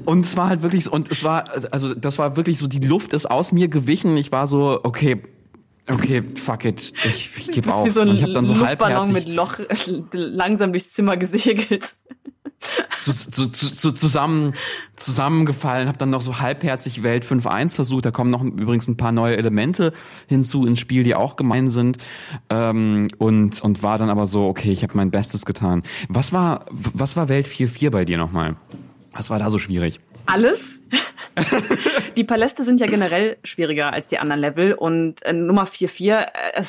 [0.06, 2.80] Und es war halt wirklich so, und es war, also das war wirklich so, die
[2.80, 4.18] Luft ist aus mir gewichen.
[4.18, 5.22] Ich war so, okay,
[5.92, 7.86] okay, fuck it, ich, ich gebe auf.
[7.86, 9.60] wie so ein ich habe dann so Luftballon halbherzig, mit Loch
[10.14, 11.96] langsam durchs Zimmer gesegelt.
[13.00, 14.54] zu, zu, zu, zusammen,
[14.96, 18.06] zusammengefallen, habe dann noch so halbherzig Welt 5.1 versucht.
[18.06, 19.94] Da kommen noch übrigens ein paar neue Elemente
[20.28, 21.98] hinzu ins Spiel, die auch gemein sind.
[22.50, 25.84] Ähm, und, und war dann aber so, okay, ich habe mein Bestes getan.
[26.08, 28.56] Was war, was war Welt 4.4 bei dir nochmal?
[29.12, 30.00] Was war da so schwierig?
[30.28, 30.84] Alles.
[32.16, 36.64] die Paläste sind ja generell schwieriger als die anderen Level und äh, Nummer 4.4, äh,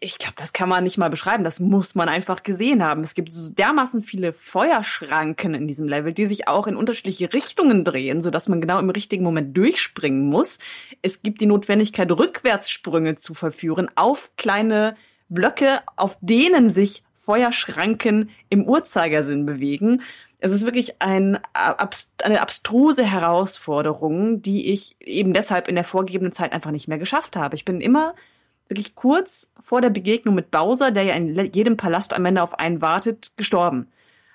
[0.00, 1.44] ich glaube, das kann man nicht mal beschreiben.
[1.44, 3.02] Das muss man einfach gesehen haben.
[3.02, 8.20] Es gibt dermaßen viele Feuerschranken in diesem Level, die sich auch in unterschiedliche Richtungen drehen,
[8.20, 10.58] sodass man genau im richtigen Moment durchspringen muss.
[11.02, 14.96] Es gibt die Notwendigkeit, Rückwärtssprünge zu verführen auf kleine
[15.28, 20.02] Blöcke, auf denen sich Feuerschranken im Uhrzeigersinn bewegen.
[20.44, 26.52] Es ist wirklich ein, eine abstruse Herausforderung, die ich eben deshalb in der vorgegebenen Zeit
[26.52, 27.54] einfach nicht mehr geschafft habe.
[27.54, 28.16] Ich bin immer
[28.66, 32.58] wirklich kurz vor der Begegnung mit Bowser, der ja in jedem Palast am Ende auf
[32.58, 33.86] einen wartet, gestorben.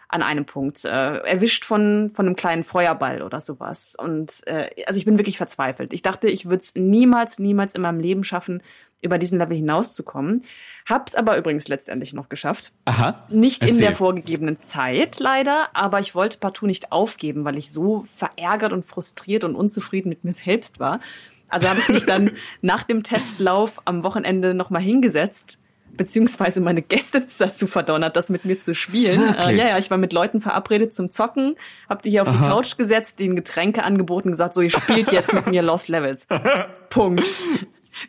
[0.07, 0.85] An einem Punkt.
[0.85, 3.93] Äh, erwischt von, von einem kleinen Feuerball oder sowas.
[3.99, 5.91] Und äh, also ich bin wirklich verzweifelt.
[5.91, 8.63] Ich dachte, ich würde es niemals, niemals in meinem Leben schaffen,
[9.01, 10.43] über diesen Level hinauszukommen.
[10.87, 12.71] Hab's aber übrigens letztendlich noch geschafft.
[12.85, 13.25] Aha.
[13.29, 13.75] Nicht Erzähl.
[13.75, 18.71] in der vorgegebenen Zeit leider, aber ich wollte partout nicht aufgeben, weil ich so verärgert
[18.71, 21.01] und frustriert und unzufrieden mit mir selbst war.
[21.49, 25.59] Also habe ich mich dann nach dem Testlauf am Wochenende nochmal hingesetzt,
[25.97, 29.35] beziehungsweise meine Gäste dazu verdonnert, das mit mir zu spielen.
[29.35, 31.55] Äh, ja, ja, ich war mit Leuten verabredet zum Zocken,
[31.89, 32.37] hab die hier auf Aha.
[32.37, 36.27] die Couch gesetzt, denen Getränke angeboten, gesagt, so, ihr spielt jetzt mit mir Lost Levels.
[36.89, 37.25] Punkt.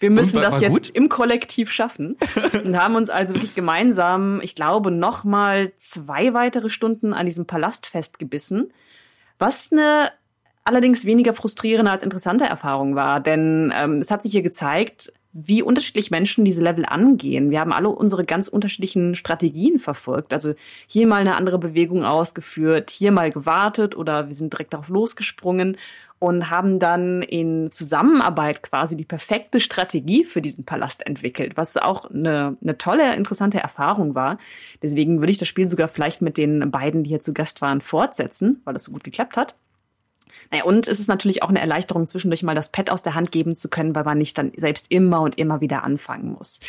[0.01, 0.91] Wir müssen das jetzt gut?
[0.91, 2.17] im Kollektiv schaffen
[2.65, 7.47] und haben uns also wirklich gemeinsam, ich glaube, noch mal zwei weitere Stunden an diesem
[7.47, 8.73] Palast festgebissen,
[9.39, 10.11] was eine
[10.65, 15.63] allerdings weniger frustrierende als interessante Erfahrung war, denn ähm, es hat sich hier gezeigt, wie
[15.63, 17.51] unterschiedlich Menschen diese Level angehen.
[17.51, 20.33] Wir haben alle unsere ganz unterschiedlichen Strategien verfolgt.
[20.33, 20.55] Also
[20.87, 25.77] hier mal eine andere Bewegung ausgeführt, hier mal gewartet oder wir sind direkt darauf losgesprungen
[26.19, 32.11] und haben dann in Zusammenarbeit quasi die perfekte Strategie für diesen Palast entwickelt, was auch
[32.11, 34.39] eine, eine tolle, interessante Erfahrung war.
[34.83, 37.81] Deswegen würde ich das Spiel sogar vielleicht mit den beiden, die hier zu Gast waren,
[37.81, 39.55] fortsetzen, weil das so gut geklappt hat.
[40.51, 43.33] Naja, und es ist natürlich auch eine Erleichterung, zwischendurch mal das Pad aus der Hand
[43.33, 46.61] geben zu können, weil man nicht dann selbst immer und immer wieder anfangen muss.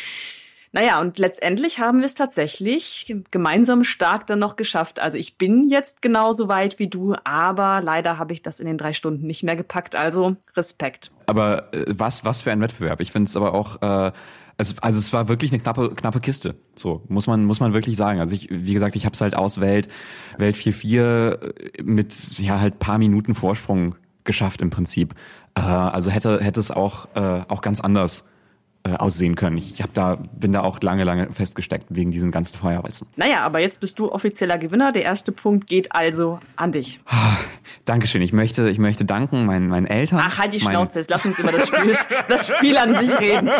[0.72, 5.00] Naja, und letztendlich haben wir es tatsächlich gemeinsam stark dann noch geschafft.
[5.00, 8.78] Also ich bin jetzt genauso weit wie du, aber leider habe ich das in den
[8.78, 9.96] drei Stunden nicht mehr gepackt.
[9.96, 11.10] Also Respekt.
[11.26, 13.00] Aber äh, was, was für ein Wettbewerb.
[13.00, 14.12] Ich finde es aber auch äh,
[14.60, 16.54] also, also es war wirklich eine knappe, knappe Kiste.
[16.76, 18.20] So, muss man, muss man wirklich sagen.
[18.20, 19.88] Also ich, wie gesagt, ich habe es halt aus Welt,
[20.36, 25.14] Welt 4-4 mit ja halt paar Minuten Vorsprung geschafft im Prinzip.
[25.54, 28.29] Äh, also hätte, hätte es auch, äh, auch ganz anders
[28.82, 29.58] äh, aussehen können.
[29.58, 33.06] Ich hab da, bin da auch lange, lange festgesteckt wegen diesen ganzen Feuerwalzen.
[33.16, 34.92] Naja, aber jetzt bist du offizieller Gewinner.
[34.92, 37.00] Der erste Punkt geht also an dich.
[37.84, 38.22] Dankeschön.
[38.22, 40.20] Ich möchte, ich möchte danken meinen, meinen Eltern.
[40.22, 40.98] Ach, halt die Schnauze.
[40.98, 41.94] Jetzt lass uns über das Spiel,
[42.28, 43.50] das Spiel an sich reden.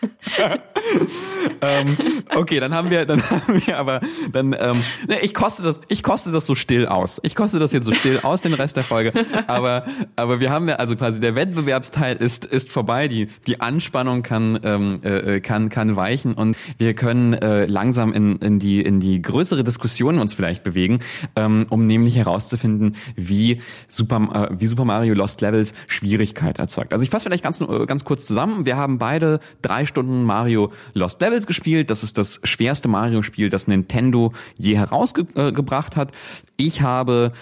[1.60, 1.96] ähm,
[2.34, 4.00] okay, dann haben wir, dann haben wir aber,
[4.32, 4.76] dann, ähm,
[5.08, 7.20] ne, ich koste das, ich koste das so still aus.
[7.22, 9.12] Ich koste das jetzt so still aus den Rest der Folge.
[9.46, 9.84] Aber,
[10.16, 13.08] aber wir haben ja, also quasi der Wettbewerbsteil ist, ist vorbei.
[13.08, 18.36] Die, die Anspannung kann, ähm, äh, kann, kann weichen und wir können äh, langsam in,
[18.36, 21.00] in die, in die größere Diskussion uns vielleicht bewegen,
[21.34, 26.92] ähm, um nämlich herauszufinden, wie Super, äh, wie Super Mario Lost Levels Schwierigkeit erzeugt.
[26.92, 28.64] Also ich fasse vielleicht ganz, äh, ganz kurz zusammen.
[28.64, 31.90] Wir haben beide drei Stunden Mario Lost Levels gespielt.
[31.90, 36.12] Das ist das schwerste Mario-Spiel, das Nintendo je herausgebracht hat.
[36.56, 37.32] Ich habe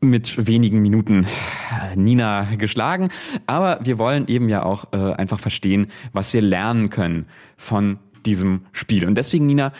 [0.00, 3.10] mit wenigen Minuten äh, Nina geschlagen.
[3.46, 7.26] Aber wir wollen eben ja auch äh, einfach verstehen, was wir lernen können
[7.56, 9.06] von diesem Spiel.
[9.06, 9.72] Und deswegen, Nina,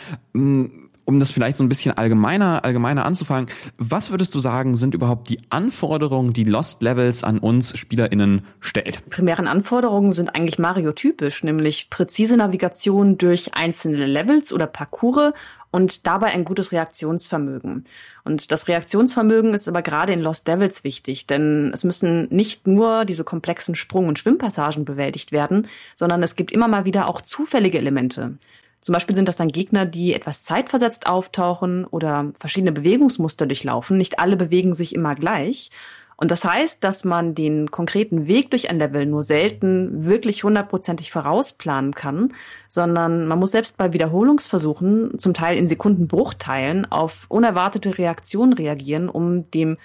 [1.11, 5.29] um das vielleicht so ein bisschen allgemeiner, allgemeiner anzufangen, was würdest du sagen, sind überhaupt
[5.29, 9.09] die Anforderungen, die Lost Levels an uns SpielerInnen stellt?
[9.09, 15.33] Primären Anforderungen sind eigentlich Mario-typisch, nämlich präzise Navigation durch einzelne Levels oder Parcours
[15.71, 17.85] und dabei ein gutes Reaktionsvermögen.
[18.23, 23.05] Und das Reaktionsvermögen ist aber gerade in Lost Devils wichtig, denn es müssen nicht nur
[23.05, 27.77] diese komplexen Sprung- und Schwimmpassagen bewältigt werden, sondern es gibt immer mal wieder auch zufällige
[27.77, 28.33] Elemente.
[28.81, 33.95] Zum Beispiel sind das dann Gegner, die etwas zeitversetzt auftauchen oder verschiedene Bewegungsmuster durchlaufen.
[33.95, 35.69] Nicht alle bewegen sich immer gleich.
[36.17, 41.11] Und das heißt, dass man den konkreten Weg durch ein Level nur selten wirklich hundertprozentig
[41.11, 42.33] vorausplanen kann,
[42.67, 49.49] sondern man muss selbst bei Wiederholungsversuchen, zum Teil in Sekundenbruchteilen, auf unerwartete Reaktionen reagieren, um
[49.49, 49.77] dem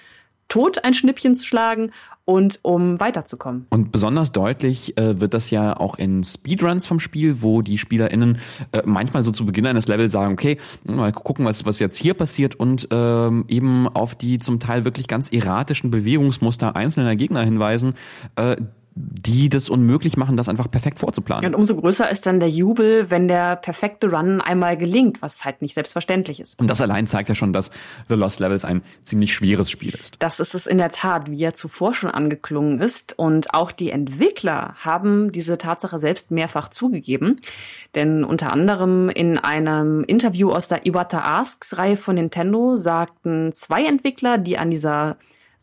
[0.47, 1.91] Tod ein Schnippchen zu schlagen
[2.27, 3.67] und um weiterzukommen.
[3.69, 8.39] Und besonders deutlich äh, wird das ja auch in Speedruns vom Spiel, wo die SpielerInnen
[8.73, 12.15] äh, manchmal so zu Beginn eines Levels sagen, okay, mal gucken, was, was jetzt hier
[12.15, 17.93] passiert und ähm, eben auf die zum Teil wirklich ganz erratischen Bewegungsmuster einzelner Gegner hinweisen,
[18.35, 18.57] äh,
[18.97, 21.53] die das unmöglich machen, das einfach perfekt vorzuplanen.
[21.53, 25.61] Und umso größer ist dann der Jubel, wenn der perfekte Run einmal gelingt, was halt
[25.61, 26.59] nicht selbstverständlich ist.
[26.59, 27.69] Und das allein zeigt ja schon, dass
[28.09, 30.15] The Lost Levels ein ziemlich schweres Spiel ist.
[30.19, 33.17] Das ist es in der Tat, wie ja zuvor schon angeklungen ist.
[33.19, 37.39] Und auch die Entwickler haben diese Tatsache selbst mehrfach zugegeben.
[37.93, 43.85] Denn unter anderem in einem Interview aus der Iwata Asks Reihe von Nintendo sagten zwei
[43.85, 45.17] Entwickler, die an dieser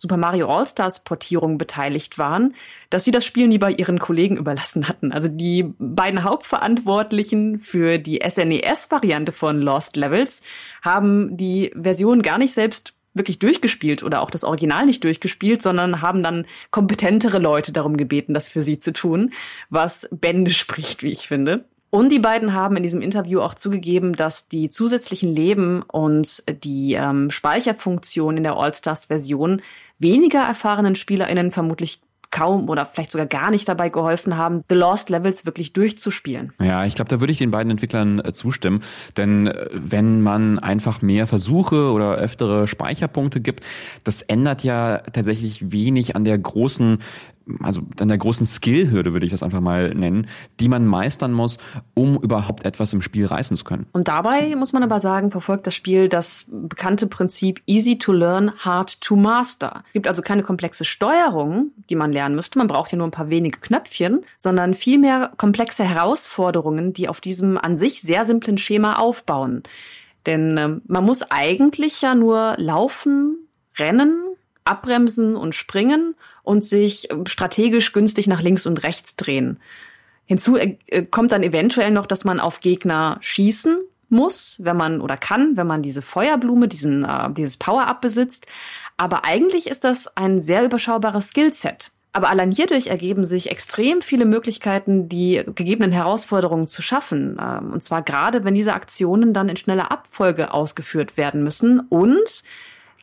[0.04, 2.54] Super Mario All-Stars Portierung beteiligt waren,
[2.90, 5.12] dass sie das Spiel nie bei ihren Kollegen überlassen hatten.
[5.12, 10.42] Also die beiden Hauptverantwortlichen für die SNES-Variante von Lost Levels
[10.82, 16.02] haben die Version gar nicht selbst wirklich durchgespielt oder auch das Original nicht durchgespielt, sondern
[16.02, 19.32] haben dann kompetentere Leute darum gebeten, das für sie zu tun,
[19.70, 21.64] was Bände spricht, wie ich finde.
[21.94, 26.94] Und die beiden haben in diesem Interview auch zugegeben, dass die zusätzlichen Leben und die
[26.94, 29.62] ähm, Speicherfunktion in der All-Stars-Version
[29.98, 32.00] weniger erfahrenen SpielerInnen vermutlich
[32.34, 36.52] kaum oder vielleicht sogar gar nicht dabei geholfen haben, The Lost Levels wirklich durchzuspielen.
[36.60, 38.82] Ja, ich glaube, da würde ich den beiden Entwicklern äh, zustimmen.
[39.16, 43.64] Denn äh, wenn man einfach mehr Versuche oder öftere Speicherpunkte gibt,
[44.02, 46.98] das ändert ja tatsächlich wenig an der großen
[47.62, 50.26] also an der großen Skillhürde würde ich das einfach mal nennen,
[50.60, 51.58] die man meistern muss,
[51.94, 53.86] um überhaupt etwas im Spiel reißen zu können.
[53.92, 58.52] Und dabei muss man aber sagen, verfolgt das Spiel das bekannte Prinzip easy to learn,
[58.58, 59.82] hard to master.
[59.88, 62.58] Es gibt also keine komplexe Steuerung, die man lernen müsste.
[62.58, 67.58] Man braucht ja nur ein paar wenige Knöpfchen, sondern vielmehr komplexe Herausforderungen, die auf diesem
[67.58, 69.62] an sich sehr simplen Schema aufbauen.
[70.26, 73.36] Denn äh, man muss eigentlich ja nur laufen,
[73.76, 74.22] rennen,
[74.64, 79.58] abbremsen und springen und sich ähm, strategisch günstig nach links und rechts drehen.
[80.26, 83.80] Hinzu äh, äh, kommt dann eventuell noch, dass man auf Gegner schießen
[84.10, 88.46] muss, wenn man oder kann, wenn man diese Feuerblume, diesen, äh, dieses Power-Up besitzt.
[88.96, 91.90] Aber eigentlich ist das ein sehr überschaubares Skillset.
[92.12, 97.36] Aber allein hierdurch ergeben sich extrem viele Möglichkeiten, die gegebenen Herausforderungen zu schaffen.
[97.40, 102.44] Ähm, und zwar gerade, wenn diese Aktionen dann in schneller Abfolge ausgeführt werden müssen und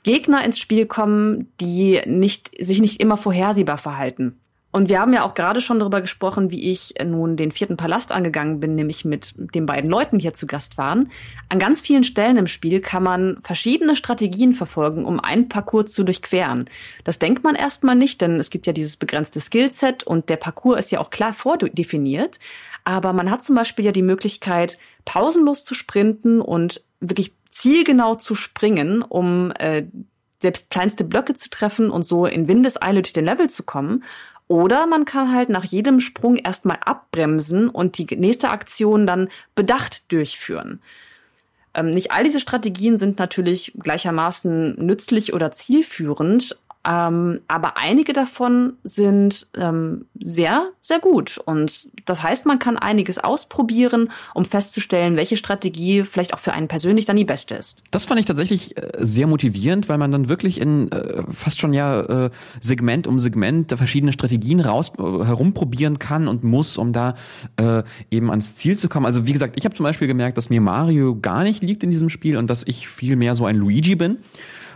[0.03, 4.37] Gegner ins Spiel kommen, die nicht, sich nicht immer vorhersehbar verhalten.
[4.73, 8.13] Und wir haben ja auch gerade schon darüber gesprochen, wie ich nun den vierten Palast
[8.13, 11.11] angegangen bin, nämlich mit den beiden Leuten, die hier zu Gast waren.
[11.49, 16.05] An ganz vielen Stellen im Spiel kann man verschiedene Strategien verfolgen, um einen Parcours zu
[16.05, 16.69] durchqueren.
[17.03, 20.79] Das denkt man erstmal nicht, denn es gibt ja dieses begrenzte Skillset und der Parcours
[20.79, 22.39] ist ja auch klar vordefiniert.
[22.85, 28.33] Aber man hat zum Beispiel ja die Möglichkeit, pausenlos zu sprinten und wirklich zielgenau zu
[28.33, 29.83] springen, um äh,
[30.41, 34.03] selbst kleinste Blöcke zu treffen und so in Windeseile durch den Level zu kommen.
[34.47, 40.11] Oder man kann halt nach jedem Sprung erstmal abbremsen und die nächste Aktion dann bedacht
[40.11, 40.81] durchführen.
[41.73, 48.73] Ähm, nicht all diese Strategien sind natürlich gleichermaßen nützlich oder zielführend, ähm, aber einige davon
[48.83, 51.37] sind ähm, sehr, sehr gut.
[51.37, 56.67] Und das heißt, man kann einiges ausprobieren, um festzustellen, welche Strategie vielleicht auch für einen
[56.67, 57.83] persönlich dann die beste ist.
[57.91, 61.73] Das fand ich tatsächlich äh, sehr motivierend, weil man dann wirklich in äh, fast schon
[61.73, 67.13] ja äh, Segment um Segment verschiedene Strategien raus äh, herumprobieren kann und muss, um da
[67.57, 69.05] äh, eben ans Ziel zu kommen.
[69.05, 71.91] Also wie gesagt, ich habe zum Beispiel gemerkt, dass mir Mario gar nicht liegt in
[71.91, 74.17] diesem Spiel und dass ich viel mehr so ein Luigi bin.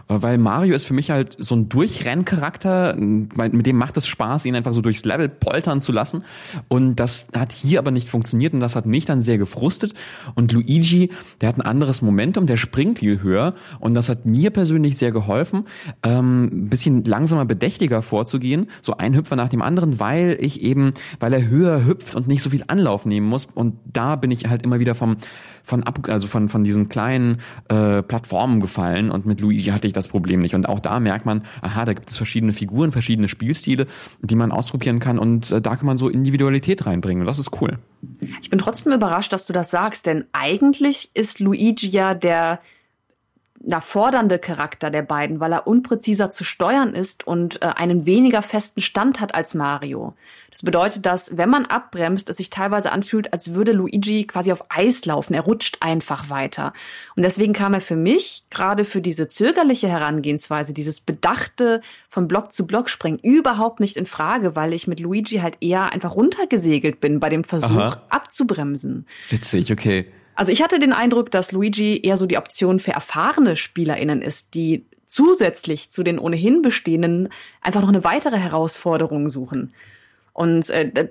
[0.07, 4.55] Weil Mario ist für mich halt so ein Durchrenncharakter, mit dem macht es Spaß, ihn
[4.55, 6.23] einfach so durchs Level poltern zu lassen.
[6.67, 9.93] Und das hat hier aber nicht funktioniert und das hat mich dann sehr gefrustet.
[10.35, 11.09] Und Luigi,
[11.41, 15.11] der hat ein anderes Momentum, der springt viel höher und das hat mir persönlich sehr
[15.11, 15.65] geholfen,
[16.03, 20.91] ähm, ein bisschen langsamer, bedächtiger vorzugehen, so ein Hüpfer nach dem anderen, weil ich eben,
[21.19, 23.47] weil er höher hüpft und nicht so viel Anlauf nehmen muss.
[23.53, 25.17] Und da bin ich halt immer wieder vom
[25.65, 27.37] von ab, also von, von diesen kleinen
[27.69, 30.55] äh, Plattformen gefallen und mit Luigi hatte ich das Problem nicht.
[30.55, 33.88] Und auch da merkt man, aha, da gibt es verschiedene Figuren, verschiedene Spielstile,
[34.21, 37.21] die man ausprobieren kann und äh, da kann man so Individualität reinbringen.
[37.21, 37.77] Und das ist cool.
[38.41, 42.60] Ich bin trotzdem überrascht, dass du das sagst, denn eigentlich ist Luigi ja der
[43.67, 48.41] na, fordernde Charakter der beiden, weil er unpräziser zu steuern ist und äh, einen weniger
[48.41, 50.13] festen Stand hat als Mario.
[50.51, 54.63] Das bedeutet, dass wenn man abbremst, es sich teilweise anfühlt, als würde Luigi quasi auf
[54.69, 55.34] Eis laufen.
[55.34, 56.71] Er rutscht einfach weiter.
[57.15, 62.54] Und deswegen kam er für mich gerade für diese zögerliche Herangehensweise, dieses bedachte von Block
[62.54, 67.01] zu Block springen, überhaupt nicht in Frage, weil ich mit Luigi halt eher einfach runtergesegelt
[67.01, 68.01] bin bei dem Versuch Aha.
[68.10, 69.08] abzubremsen.
[69.28, 70.06] Witzig, okay.
[70.35, 74.53] Also ich hatte den Eindruck, dass Luigi eher so die Option für erfahrene SpielerInnen ist,
[74.53, 77.29] die zusätzlich zu den ohnehin bestehenden
[77.61, 79.73] einfach noch eine weitere Herausforderung suchen.
[80.33, 81.07] Und äh,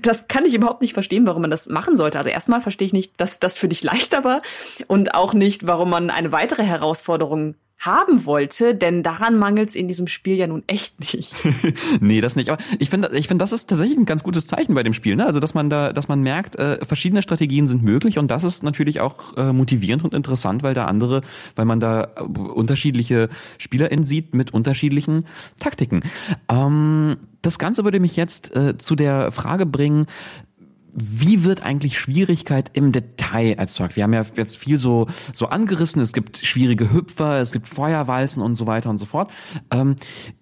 [0.00, 2.18] das kann ich überhaupt nicht verstehen, warum man das machen sollte.
[2.18, 4.40] Also erstmal verstehe ich nicht, dass das für dich leichter war
[4.88, 9.88] und auch nicht, warum man eine weitere Herausforderung haben wollte, denn daran mangelt es in
[9.88, 11.34] diesem Spiel ja nun echt nicht.
[12.00, 12.50] nee, das nicht.
[12.50, 15.16] Aber ich finde, ich finde, das ist tatsächlich ein ganz gutes Zeichen bei dem Spiel.
[15.16, 15.24] Ne?
[15.24, 18.62] Also, dass man da, dass man merkt, äh, verschiedene Strategien sind möglich und das ist
[18.62, 21.22] natürlich auch äh, motivierend und interessant, weil da andere,
[21.56, 25.24] weil man da äh, unterschiedliche SpielerInnen sieht mit unterschiedlichen
[25.58, 26.02] Taktiken.
[26.50, 30.06] Ähm, das Ganze würde mich jetzt äh, zu der Frage bringen,
[30.92, 33.96] wie wird eigentlich Schwierigkeit im Detail erzeugt?
[33.96, 36.00] Wir haben ja jetzt viel so, so angerissen.
[36.02, 39.30] Es gibt schwierige Hüpfer, es gibt Feuerwalzen und so weiter und so fort.
[39.70, 39.96] Ähm,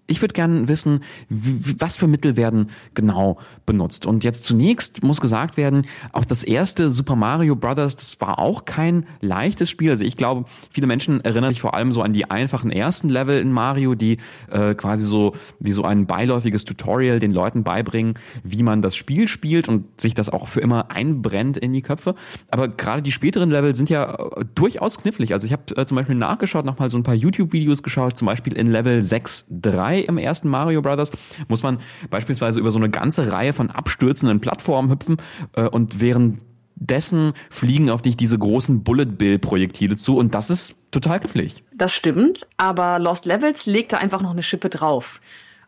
[0.08, 4.06] ich würde gerne wissen, was für Mittel werden genau benutzt.
[4.06, 8.64] Und jetzt zunächst muss gesagt werden, auch das erste Super Mario Brothers, das war auch
[8.64, 9.90] kein leichtes Spiel.
[9.90, 13.38] Also ich glaube, viele Menschen erinnern sich vor allem so an die einfachen ersten Level
[13.38, 14.16] in Mario, die
[14.50, 19.28] äh, quasi so wie so ein beiläufiges Tutorial den Leuten beibringen, wie man das Spiel
[19.28, 22.14] spielt und sich das auch für immer einbrennt in die Köpfe.
[22.50, 25.34] Aber gerade die späteren Level sind ja äh, durchaus knifflig.
[25.34, 28.54] Also ich habe äh, zum Beispiel nachgeschaut, nochmal so ein paar YouTube-Videos geschaut, zum Beispiel
[28.54, 31.12] in Level 6.3 im ersten Mario Brothers
[31.48, 31.78] muss man
[32.10, 35.16] beispielsweise über so eine ganze Reihe von abstürzenden Plattformen hüpfen
[35.54, 40.76] äh, und währenddessen fliegen auf dich diese großen Bullet Bill Projektile zu und das ist
[40.90, 41.62] total knifflig.
[41.74, 45.20] Das stimmt, aber Lost Levels legt da einfach noch eine Schippe drauf.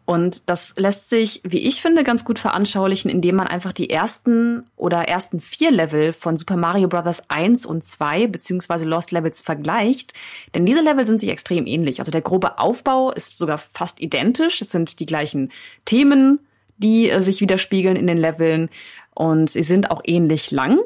[0.04, 4.64] Und das lässt sich, wie ich finde, ganz gut veranschaulichen, indem man einfach die ersten
[4.76, 7.22] oder ersten vier Level von Super Mario Bros.
[7.28, 10.12] 1 und 2 beziehungsweise Lost Levels vergleicht.
[10.54, 12.00] Denn diese Level sind sich extrem ähnlich.
[12.00, 14.60] Also der grobe Aufbau ist sogar fast identisch.
[14.60, 15.52] Es sind die gleichen
[15.84, 16.40] Themen,
[16.78, 18.68] die äh, sich widerspiegeln in den Leveln
[19.14, 20.78] und sie sind auch ähnlich lang.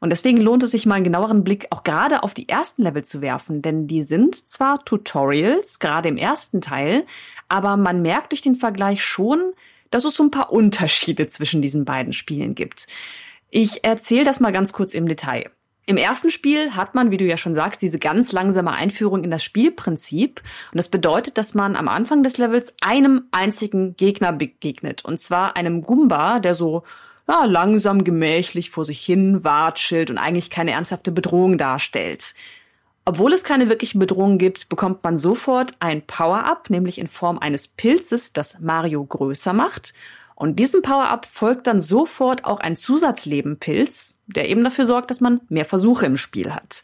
[0.00, 3.04] Und deswegen lohnt es sich mal einen genaueren Blick auch gerade auf die ersten Level
[3.04, 7.06] zu werfen, denn die sind zwar Tutorials, gerade im ersten Teil,
[7.48, 9.52] aber man merkt durch den Vergleich schon,
[9.90, 12.86] dass es so ein paar Unterschiede zwischen diesen beiden Spielen gibt.
[13.50, 15.50] Ich erzähle das mal ganz kurz im Detail.
[15.86, 19.30] Im ersten Spiel hat man, wie du ja schon sagst, diese ganz langsame Einführung in
[19.30, 20.40] das Spielprinzip.
[20.72, 25.04] Und das bedeutet, dass man am Anfang des Levels einem einzigen Gegner begegnet.
[25.04, 26.84] Und zwar einem Goomba, der so
[27.28, 32.34] ja, langsam gemächlich vor sich hin watschelt und eigentlich keine ernsthafte Bedrohung darstellt.
[33.06, 37.68] Obwohl es keine wirkliche Bedrohung gibt, bekommt man sofort ein Power-Up, nämlich in Form eines
[37.68, 39.92] Pilzes, das Mario größer macht.
[40.34, 45.42] Und diesem Power-Up folgt dann sofort auch ein Zusatzlebenpilz, der eben dafür sorgt, dass man
[45.48, 46.82] mehr Versuche im Spiel hat.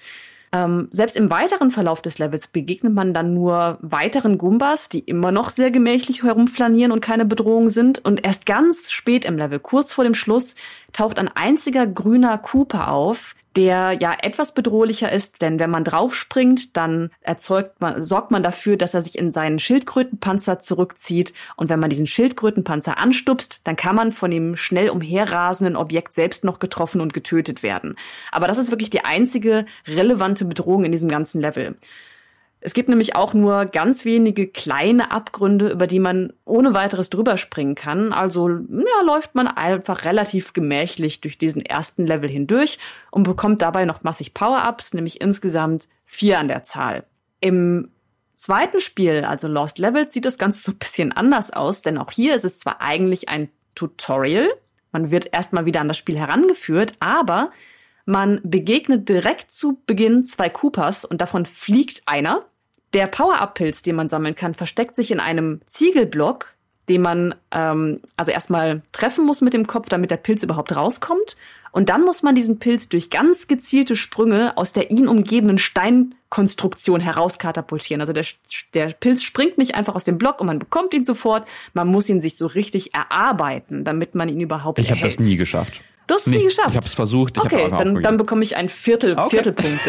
[0.52, 5.30] Ähm, selbst im weiteren Verlauf des Levels begegnet man dann nur weiteren Goombas, die immer
[5.30, 8.04] noch sehr gemächlich herumflanieren und keine Bedrohung sind.
[8.04, 10.56] Und erst ganz spät im Level, kurz vor dem Schluss,
[10.92, 16.76] taucht ein einziger grüner Cooper auf, der ja etwas bedrohlicher ist, denn wenn man draufspringt,
[16.76, 21.34] dann erzeugt man, sorgt man dafür, dass er sich in seinen Schildkrötenpanzer zurückzieht.
[21.56, 26.44] Und wenn man diesen Schildkrötenpanzer anstupst, dann kann man von dem schnell umherrasenden Objekt selbst
[26.44, 27.96] noch getroffen und getötet werden.
[28.30, 31.76] Aber das ist wirklich die einzige relevante Bedrohung in diesem ganzen Level.
[32.62, 37.38] Es gibt nämlich auch nur ganz wenige kleine Abgründe, über die man ohne weiteres drüber
[37.38, 38.12] springen kann.
[38.12, 42.78] Also ja, läuft man einfach relativ gemächlich durch diesen ersten Level hindurch
[43.10, 47.04] und bekommt dabei noch massig Power-Ups, nämlich insgesamt vier an der Zahl.
[47.40, 47.90] Im
[48.34, 52.10] zweiten Spiel, also Lost Levels, sieht das Ganze so ein bisschen anders aus, denn auch
[52.10, 54.48] hier ist es zwar eigentlich ein Tutorial,
[54.92, 57.52] man wird erstmal wieder an das Spiel herangeführt, aber
[58.04, 62.44] man begegnet direkt zu Beginn zwei Coopers und davon fliegt einer.
[62.92, 66.54] Der Power-Up-Pilz, den man sammeln kann, versteckt sich in einem Ziegelblock,
[66.88, 71.36] den man ähm, also erstmal treffen muss mit dem Kopf, damit der Pilz überhaupt rauskommt.
[71.72, 77.00] Und dann muss man diesen Pilz durch ganz gezielte Sprünge aus der ihn umgebenden Steinkonstruktion
[77.00, 78.00] herauskatapultieren.
[78.00, 78.24] Also der,
[78.74, 81.46] der Pilz springt nicht einfach aus dem Block und man bekommt ihn sofort.
[81.72, 85.36] Man muss ihn sich so richtig erarbeiten, damit man ihn überhaupt Ich habe das nie
[85.36, 85.80] geschafft.
[86.10, 86.70] Du hast es nee, nie geschafft.
[86.70, 87.36] Ich habe es versucht.
[87.36, 89.30] Ich okay, dann, dann bekomme ich ein Viertel, okay.
[89.30, 89.80] Viertelpunkt.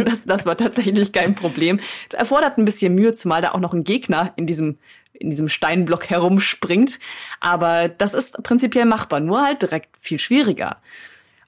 [0.04, 1.78] das, das war tatsächlich kein Problem.
[2.12, 4.78] Erfordert ein bisschen Mühe, zumal da auch noch ein Gegner in diesem
[5.12, 6.98] in diesem Steinblock herumspringt.
[7.38, 10.78] Aber das ist prinzipiell machbar, nur halt direkt viel schwieriger.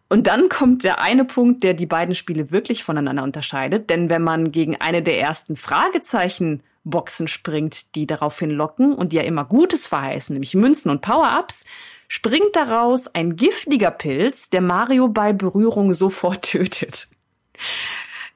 [0.09, 3.91] Und dann kommt der eine Punkt, der die beiden Spiele wirklich voneinander unterscheidet.
[3.91, 9.16] Denn wenn man gegen eine der ersten Fragezeichen Boxen springt, die daraufhin locken und die
[9.16, 11.64] ja immer Gutes verheißen, nämlich Münzen und Power-Ups,
[12.13, 17.09] springt daraus ein giftiger Pilz, der Mario bei Berührung sofort tötet.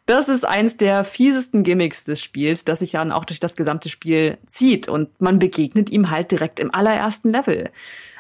[0.07, 3.91] Das ist eins der fiesesten Gimmicks des Spiels, das sich dann auch durch das gesamte
[3.91, 7.69] Spiel zieht und man begegnet ihm halt direkt im allerersten Level.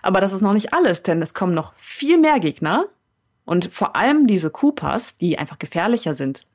[0.03, 2.85] Aber das ist noch nicht alles, denn es kommen noch viel mehr Gegner
[3.47, 6.47] und vor allem diese Koopas, die einfach gefährlicher sind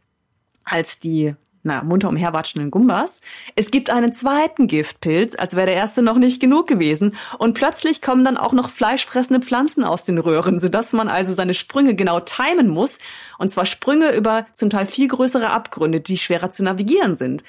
[0.63, 1.33] als die
[1.63, 3.21] na, munter umherwatschenden Gumbas.
[3.55, 7.15] Es gibt einen zweiten Giftpilz, als wäre der erste noch nicht genug gewesen.
[7.37, 11.53] Und plötzlich kommen dann auch noch fleischfressende Pflanzen aus den Röhren, sodass man also seine
[11.53, 12.99] Sprünge genau timen muss.
[13.37, 17.43] Und zwar Sprünge über zum Teil viel größere Abgründe, die schwerer zu navigieren sind.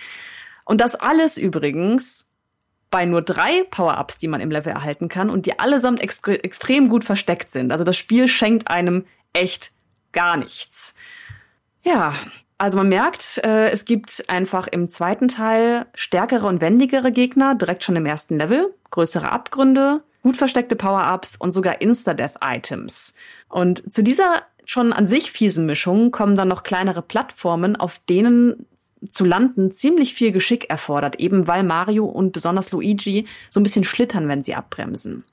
[0.65, 2.27] Und das alles übrigens
[2.91, 6.89] bei nur drei Power-Ups, die man im Level erhalten kann und die allesamt extre extrem
[6.89, 7.73] gut versteckt sind.
[7.73, 9.73] Also das Spiel schenkt einem echt
[10.13, 10.95] gar nichts.
[11.83, 12.15] Ja,
[12.63, 17.83] also man merkt, äh, es gibt einfach im zweiten Teil stärkere und wendigere Gegner, direkt
[17.83, 23.15] schon im ersten Level, größere Abgründe, gut versteckte Power-Ups und sogar Insta-Death-Items.
[23.49, 28.65] Und zu dieser schon an sich fiesen Mischung kommen dann noch kleinere Plattformen, auf denen
[29.09, 33.83] zu landen ziemlich viel Geschick erfordert, eben weil Mario und besonders Luigi so ein bisschen
[33.83, 35.25] schlittern, wenn sie abbremsen.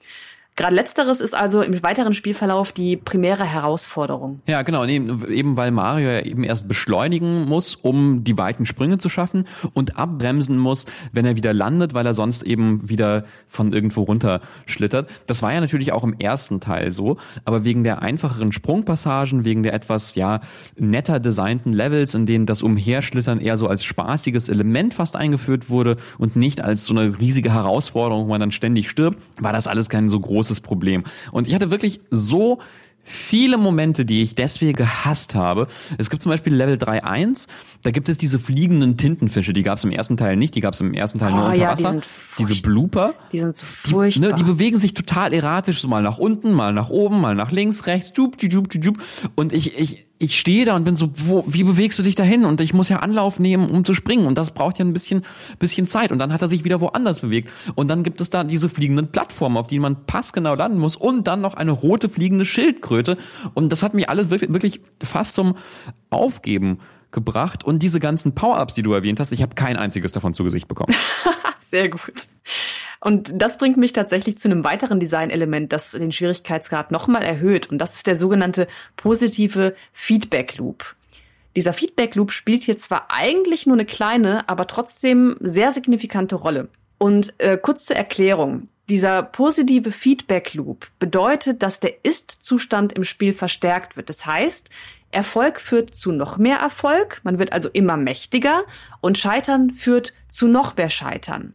[0.59, 4.41] Gerade letzteres ist also im weiteren Spielverlauf die primäre Herausforderung.
[4.45, 9.07] Ja, genau, eben weil Mario ja eben erst beschleunigen muss, um die weiten Sprünge zu
[9.07, 14.01] schaffen und abbremsen muss, wenn er wieder landet, weil er sonst eben wieder von irgendwo
[14.01, 15.09] runter schlittert.
[15.27, 19.63] Das war ja natürlich auch im ersten Teil so, aber wegen der einfacheren Sprungpassagen, wegen
[19.63, 20.41] der etwas ja
[20.75, 25.95] netter designten Levels, in denen das Umherschlittern eher so als spaßiges Element fast eingeführt wurde
[26.17, 29.87] und nicht als so eine riesige Herausforderung, wo man dann ständig stirbt, war das alles
[29.87, 31.03] kein so großes großes Problem.
[31.31, 32.59] Und ich hatte wirklich so
[33.01, 35.67] viele Momente, die ich deswegen gehasst habe.
[35.97, 37.47] Es gibt zum Beispiel Level 3.1,
[37.81, 40.75] da gibt es diese fliegenden Tintenfische, die gab es im ersten Teil nicht, die gab
[40.75, 41.93] es im ersten Teil oh, nur unter ja, Wasser.
[41.93, 43.15] Die diese Blooper.
[43.31, 44.27] Die sind so furchtbar.
[44.27, 47.35] Die, ne, die bewegen sich total erratisch, so mal nach unten, mal nach oben, mal
[47.35, 48.97] nach links, rechts, jup, jup, jup, jup.
[49.35, 52.43] Und ich, ich, ich stehe da und bin so, wo, wie bewegst du dich dahin?
[52.43, 54.25] Und ich muss ja Anlauf nehmen, um zu springen.
[54.25, 55.23] Und das braucht ja ein bisschen,
[55.59, 56.11] bisschen Zeit.
[56.11, 57.49] Und dann hat er sich wieder woanders bewegt.
[57.75, 60.97] Und dann gibt es da diese fliegenden Plattformen, auf denen man passgenau landen muss.
[60.97, 63.17] Und dann noch eine rote fliegende Schildkröte.
[63.53, 65.55] Und das hat mich alles wirklich, wirklich fast zum
[66.09, 66.79] Aufgeben
[67.11, 67.63] gebracht.
[67.63, 70.67] Und diese ganzen Power-Ups, die du erwähnt hast, ich habe kein einziges davon zu Gesicht
[70.67, 70.95] bekommen.
[71.59, 72.27] Sehr gut.
[73.01, 77.69] Und das bringt mich tatsächlich zu einem weiteren Designelement, das den Schwierigkeitsgrad nochmal erhöht.
[77.69, 80.95] Und das ist der sogenannte positive Feedback Loop.
[81.55, 86.69] Dieser Feedback Loop spielt hier zwar eigentlich nur eine kleine, aber trotzdem sehr signifikante Rolle.
[86.97, 88.67] Und äh, kurz zur Erklärung.
[88.89, 94.09] Dieser positive Feedback Loop bedeutet, dass der Ist-Zustand im Spiel verstärkt wird.
[94.09, 94.69] Das heißt,
[95.11, 98.63] Erfolg führt zu noch mehr Erfolg, man wird also immer mächtiger
[99.01, 101.53] und Scheitern führt zu noch mehr Scheitern.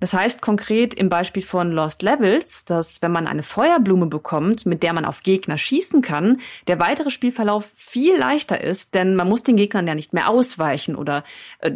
[0.00, 4.82] Das heißt konkret im Beispiel von Lost Levels, dass wenn man eine Feuerblume bekommt, mit
[4.82, 9.42] der man auf Gegner schießen kann, der weitere Spielverlauf viel leichter ist, denn man muss
[9.42, 11.22] den Gegnern ja nicht mehr ausweichen oder
[11.58, 11.72] äh,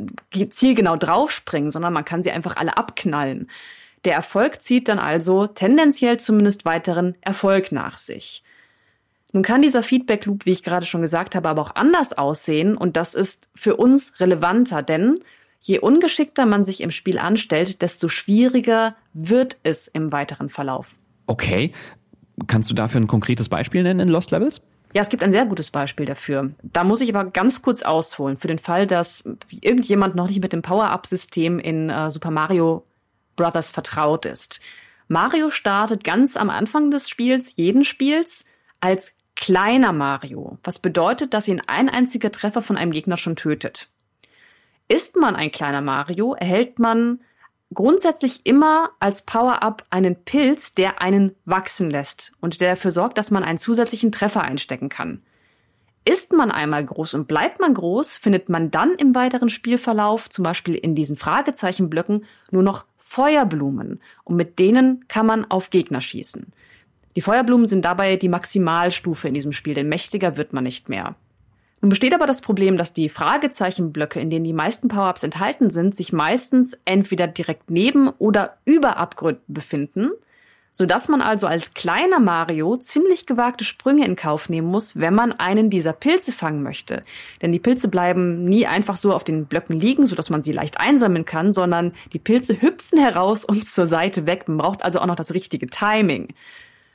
[0.49, 3.51] zielgenau draufspringen, sondern man kann sie einfach alle abknallen.
[4.07, 8.44] Der Erfolg zieht dann also tendenziell zumindest weiteren Erfolg nach sich.
[9.35, 12.77] Nun kann dieser Feedback Loop, wie ich gerade schon gesagt habe, aber auch anders aussehen
[12.77, 15.21] und das ist für uns relevanter, denn
[15.67, 20.95] Je ungeschickter man sich im Spiel anstellt, desto schwieriger wird es im weiteren Verlauf.
[21.27, 21.73] Okay.
[22.47, 24.61] Kannst du dafür ein konkretes Beispiel nennen in Lost Levels?
[24.93, 26.51] Ja, es gibt ein sehr gutes Beispiel dafür.
[26.63, 30.53] Da muss ich aber ganz kurz ausholen, für den Fall, dass irgendjemand noch nicht mit
[30.53, 32.85] dem Power-Up-System in äh, Super Mario
[33.35, 34.61] Brothers vertraut ist.
[35.09, 38.45] Mario startet ganz am Anfang des Spiels, jeden Spiels,
[38.83, 43.91] als kleiner Mario, was bedeutet, dass ihn ein einziger Treffer von einem Gegner schon tötet.
[44.89, 47.21] Ist man ein kleiner Mario, erhält man
[47.73, 53.31] grundsätzlich immer als Power-Up einen Pilz, der einen wachsen lässt und der dafür sorgt, dass
[53.31, 55.23] man einen zusätzlichen Treffer einstecken kann.
[56.07, 60.43] Ist man einmal groß und bleibt man groß, findet man dann im weiteren Spielverlauf, zum
[60.43, 66.53] Beispiel in diesen Fragezeichenblöcken, nur noch Feuerblumen und mit denen kann man auf Gegner schießen.
[67.17, 71.15] Die Feuerblumen sind dabei die Maximalstufe in diesem Spiel, denn mächtiger wird man nicht mehr.
[71.81, 75.95] Nun besteht aber das Problem, dass die Fragezeichenblöcke, in denen die meisten Power-Ups enthalten sind,
[75.95, 80.11] sich meistens entweder direkt neben oder über Abgründen befinden,
[80.73, 85.33] sodass man also als kleiner Mario ziemlich gewagte Sprünge in Kauf nehmen muss, wenn man
[85.33, 87.03] einen dieser Pilze fangen möchte.
[87.43, 90.81] Denn die Pilze bleiben nie einfach so auf den Blöcken liegen, sodass man sie leicht
[90.81, 94.49] einsammeln kann, sondern die Pilze hüpfen heraus und zur Seite weg.
[94.49, 96.29] Man braucht also auch noch das richtige Timing.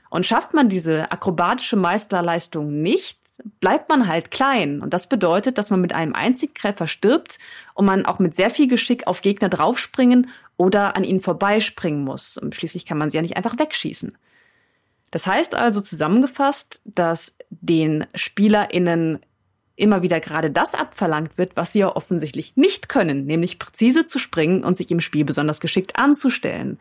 [0.10, 3.20] Und schafft man diese akrobatische Meisterleistung nicht,
[3.60, 4.82] bleibt man halt klein.
[4.82, 7.39] Und das bedeutet, dass man mit einem einzigen Treffer stirbt
[7.74, 12.38] und man auch mit sehr viel Geschick auf Gegner draufspringen oder an ihnen vorbeispringen muss.
[12.38, 14.18] Und schließlich kann man sie ja nicht einfach wegschießen.
[15.12, 19.20] Das heißt also zusammengefasst, dass den SpielerInnen
[19.76, 24.20] immer wieder gerade das abverlangt wird, was sie ja offensichtlich nicht können, nämlich präzise zu
[24.20, 26.80] springen und sich im Spiel besonders geschickt anzustellen.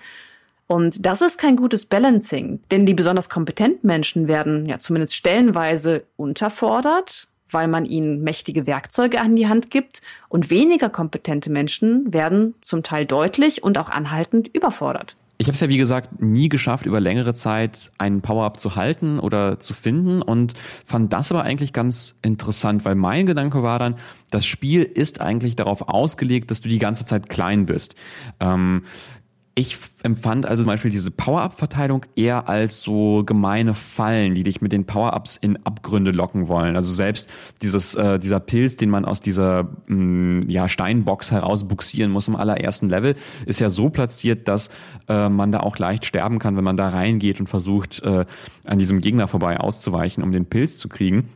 [0.69, 6.05] Und das ist kein gutes Balancing, denn die besonders kompetenten Menschen werden ja zumindest stellenweise
[6.17, 12.55] unterfordert, weil man ihnen mächtige Werkzeuge an die Hand gibt und weniger kompetente Menschen werden
[12.61, 15.17] zum Teil deutlich und auch anhaltend überfordert.
[15.41, 19.21] Ich habe es ja wie gesagt nie geschafft, über längere Zeit einen Power-Up zu halten
[19.21, 20.53] oder zu finden und
[20.85, 23.95] fand das aber eigentlich ganz interessant, weil mein Gedanke war dann,
[24.31, 27.95] das Spiel ist eigentlich darauf ausgelegt, dass du die ganze Zeit klein bist.
[28.41, 28.83] Ähm,
[29.59, 34.71] ich empfand also zum Beispiel diese Power-Up-Verteilung eher als so gemeine Fallen, die dich mit
[34.71, 36.77] den Power-Ups in Abgründe locken wollen.
[36.77, 37.29] Also selbst
[37.61, 42.37] dieses, äh, dieser Pilz, den man aus dieser mh, mm, ja, Steinbox herausbuxieren muss im
[42.37, 44.69] allerersten Level, ist ja so platziert, dass
[45.09, 48.27] äh, man da auch leicht sterben kann, wenn man da reingeht und versucht, äh,
[48.65, 51.31] an diesem Gegner vorbei auszuweichen, um den Pilz zu kriegen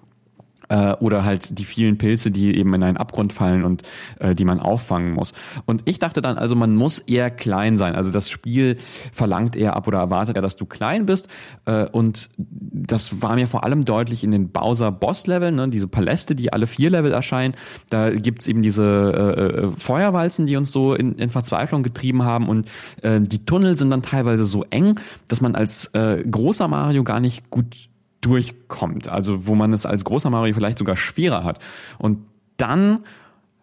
[0.73, 3.83] äh, oder halt die vielen Pilze, die eben in einen Abgrund fallen und
[4.21, 5.35] äh, die man auffangen muss.
[5.67, 7.95] Und ich dachte dann also, man muss eher klein sein.
[7.95, 8.77] Also das Spiel
[9.13, 11.29] verlangt eher ab oder erwartet eher, dass du klein bist.
[11.67, 16.35] Äh, und das war mir vor allem deutlich in den Bowser Boss-Leveln, ne, diese Paläste,
[16.35, 17.55] die alle vier Level erscheinen.
[17.91, 22.49] Da gibt's eben diese äh, äh, Feuerwalzen, die uns so in, in Verzweiflung getrieben haben.
[22.49, 22.71] Und
[23.03, 24.99] äh, die Tunnel sind dann teilweise so eng,
[25.29, 27.92] dass man als äh, großer Mario gar nicht gut
[28.23, 29.09] durchkommt.
[29.09, 31.59] Also wo man es als großer Mario vielleicht sogar schwerer hat.
[31.99, 32.25] Und
[32.57, 33.05] dann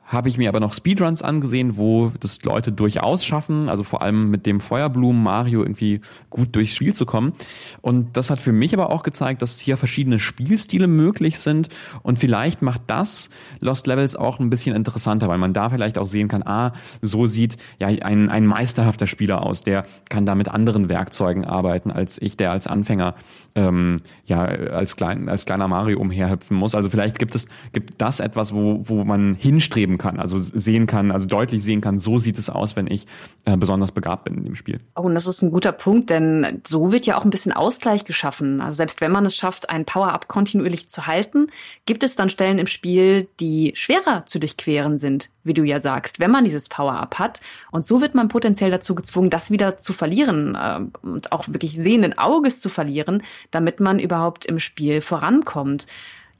[0.09, 4.31] habe ich mir aber noch Speedruns angesehen, wo das Leute durchaus schaffen, also vor allem
[4.31, 6.01] mit dem Feuerblumen Mario irgendwie
[6.31, 7.33] gut durchs Spiel zu kommen.
[7.81, 11.69] Und das hat für mich aber auch gezeigt, dass hier verschiedene Spielstile möglich sind
[12.01, 13.29] und vielleicht macht das
[13.59, 17.27] Lost Levels auch ein bisschen interessanter, weil man da vielleicht auch sehen kann, ah, so
[17.27, 22.19] sieht ja ein, ein meisterhafter Spieler aus, der kann da mit anderen Werkzeugen arbeiten als
[22.19, 23.13] ich, der als Anfänger
[23.53, 26.73] ähm, ja als, klein, als kleiner Mario umherhüpfen muss.
[26.73, 31.11] Also vielleicht gibt es gibt das etwas, wo, wo man hinstreben kann, also sehen kann,
[31.11, 33.05] also deutlich sehen kann, so sieht es aus, wenn ich
[33.45, 34.79] äh, besonders begabt bin in dem Spiel.
[34.95, 38.05] Oh, und das ist ein guter Punkt, denn so wird ja auch ein bisschen Ausgleich
[38.05, 38.61] geschaffen.
[38.61, 41.51] Also selbst wenn man es schafft, ein Power-Up kontinuierlich zu halten,
[41.85, 46.19] gibt es dann Stellen im Spiel, die schwerer zu durchqueren sind, wie du ja sagst,
[46.19, 47.41] wenn man dieses Power-Up hat.
[47.71, 51.75] Und so wird man potenziell dazu gezwungen, das wieder zu verlieren äh, und auch wirklich
[51.75, 55.85] sehenden Auges zu verlieren, damit man überhaupt im Spiel vorankommt.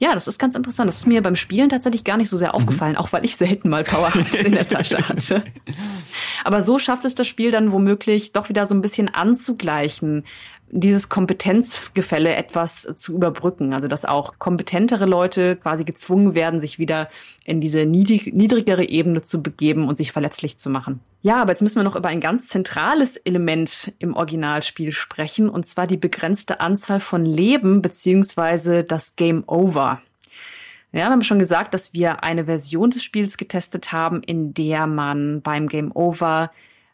[0.00, 0.88] Ja, das ist ganz interessant.
[0.88, 2.54] Das ist mir beim Spielen tatsächlich gar nicht so sehr mhm.
[2.54, 2.98] aufgefallen, mhm.
[2.98, 5.44] auch weil ich selten mal Power-Ups in der Tasche hatte.
[6.42, 10.24] Aber so schafft es das Spiel dann womöglich doch wieder so ein bisschen anzugleichen,
[10.72, 13.74] dieses Kompetenzgefälle etwas zu überbrücken.
[13.74, 17.08] Also dass auch kompetentere Leute quasi gezwungen werden, sich wieder
[17.44, 21.00] in diese niedrig, niedrigere Ebene zu begeben und sich verletzlich zu machen.
[21.22, 25.66] Ja, aber jetzt müssen wir noch über ein ganz zentrales Element im Originalspiel sprechen, und
[25.66, 30.00] zwar die begrenzte Anzahl von Leben beziehungsweise das Game Over.
[30.92, 34.86] Ja, wir haben schon gesagt, dass wir eine Version des Spiels getestet haben, in der
[34.86, 36.50] man beim Game Over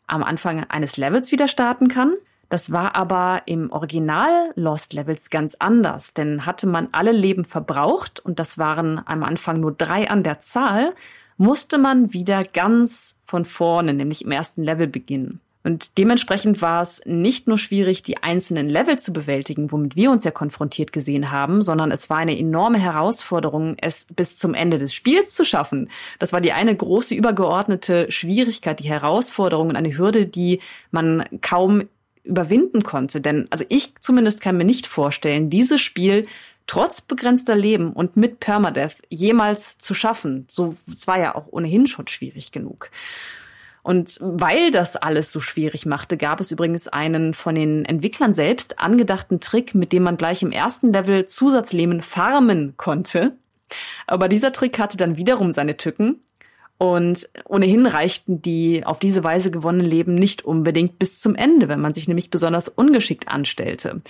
[0.06, 2.14] am Anfang eines Levels wieder starten kann.
[2.48, 8.20] Das war aber im Original Lost Levels ganz anders, denn hatte man alle Leben verbraucht,
[8.20, 10.94] und das waren am Anfang nur drei an der Zahl,
[11.38, 15.40] musste man wieder ganz von vorne, nämlich im ersten Level beginnen.
[15.66, 20.22] Und dementsprechend war es nicht nur schwierig, die einzelnen Level zu bewältigen, womit wir uns
[20.22, 24.94] ja konfrontiert gesehen haben, sondern es war eine enorme Herausforderung, es bis zum Ende des
[24.94, 25.90] Spiels zu schaffen.
[26.20, 30.60] Das war die eine große übergeordnete Schwierigkeit, die Herausforderung und eine Hürde, die
[30.92, 31.88] man kaum
[32.26, 33.20] überwinden konnte.
[33.20, 36.26] Denn, also ich zumindest kann mir nicht vorstellen, dieses Spiel
[36.66, 40.46] trotz begrenzter Leben und mit Permadeath jemals zu schaffen.
[40.50, 42.90] So, es war ja auch ohnehin schon schwierig genug.
[43.82, 48.80] Und weil das alles so schwierig machte, gab es übrigens einen von den Entwicklern selbst
[48.80, 53.36] angedachten Trick, mit dem man gleich im ersten Level Zusatzleben farmen konnte.
[54.08, 56.20] Aber dieser Trick hatte dann wiederum seine Tücken.
[56.78, 61.80] Und ohnehin reichten die auf diese Weise gewonnenen Leben nicht unbedingt bis zum Ende, wenn
[61.80, 64.02] man sich nämlich besonders ungeschickt anstellte.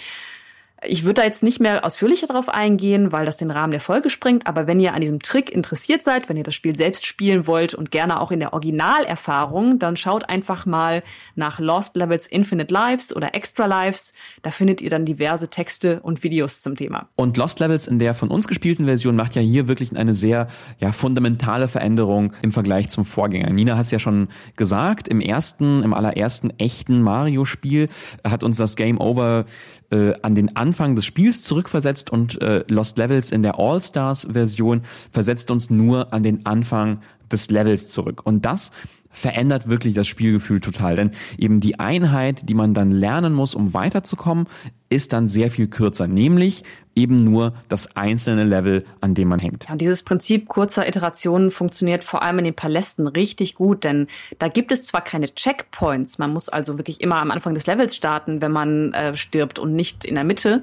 [0.84, 4.10] Ich würde da jetzt nicht mehr ausführlicher darauf eingehen, weil das den Rahmen der Folge
[4.10, 4.46] springt.
[4.46, 7.74] Aber wenn ihr an diesem Trick interessiert seid, wenn ihr das Spiel selbst spielen wollt
[7.74, 11.02] und gerne auch in der Originalerfahrung, dann schaut einfach mal
[11.34, 14.12] nach Lost Levels Infinite Lives oder Extra Lives.
[14.42, 17.08] Da findet ihr dann diverse Texte und Videos zum Thema.
[17.16, 20.48] Und Lost Levels in der von uns gespielten Version macht ja hier wirklich eine sehr
[20.78, 23.50] ja, fundamentale Veränderung im Vergleich zum Vorgänger.
[23.50, 27.88] Nina hat es ja schon gesagt, im ersten, im allerersten echten Mario-Spiel
[28.24, 29.46] hat uns das Game Over
[29.90, 35.50] äh, an den Anfang des Spiels zurückversetzt und äh, Lost Levels in der All-Stars-Version versetzt
[35.50, 38.22] uns nur an den Anfang des Levels zurück.
[38.24, 38.70] Und das
[39.16, 40.94] verändert wirklich das Spielgefühl total.
[40.94, 44.46] Denn eben die Einheit, die man dann lernen muss, um weiterzukommen,
[44.90, 46.06] ist dann sehr viel kürzer.
[46.06, 46.64] Nämlich
[46.94, 49.64] eben nur das einzelne Level, an dem man hängt.
[49.64, 54.06] Ja, und dieses Prinzip kurzer Iterationen funktioniert vor allem in den Palästen richtig gut, denn
[54.38, 57.96] da gibt es zwar keine Checkpoints, man muss also wirklich immer am Anfang des Levels
[57.96, 60.62] starten, wenn man äh, stirbt und nicht in der Mitte,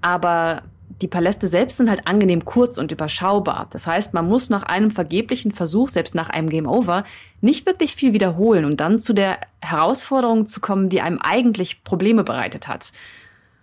[0.00, 0.62] aber
[1.02, 3.66] die Paläste selbst sind halt angenehm kurz und überschaubar.
[3.70, 7.04] Das heißt, man muss nach einem vergeblichen Versuch, selbst nach einem Game Over,
[7.40, 12.24] nicht wirklich viel wiederholen und dann zu der Herausforderung zu kommen, die einem eigentlich Probleme
[12.24, 12.92] bereitet hat.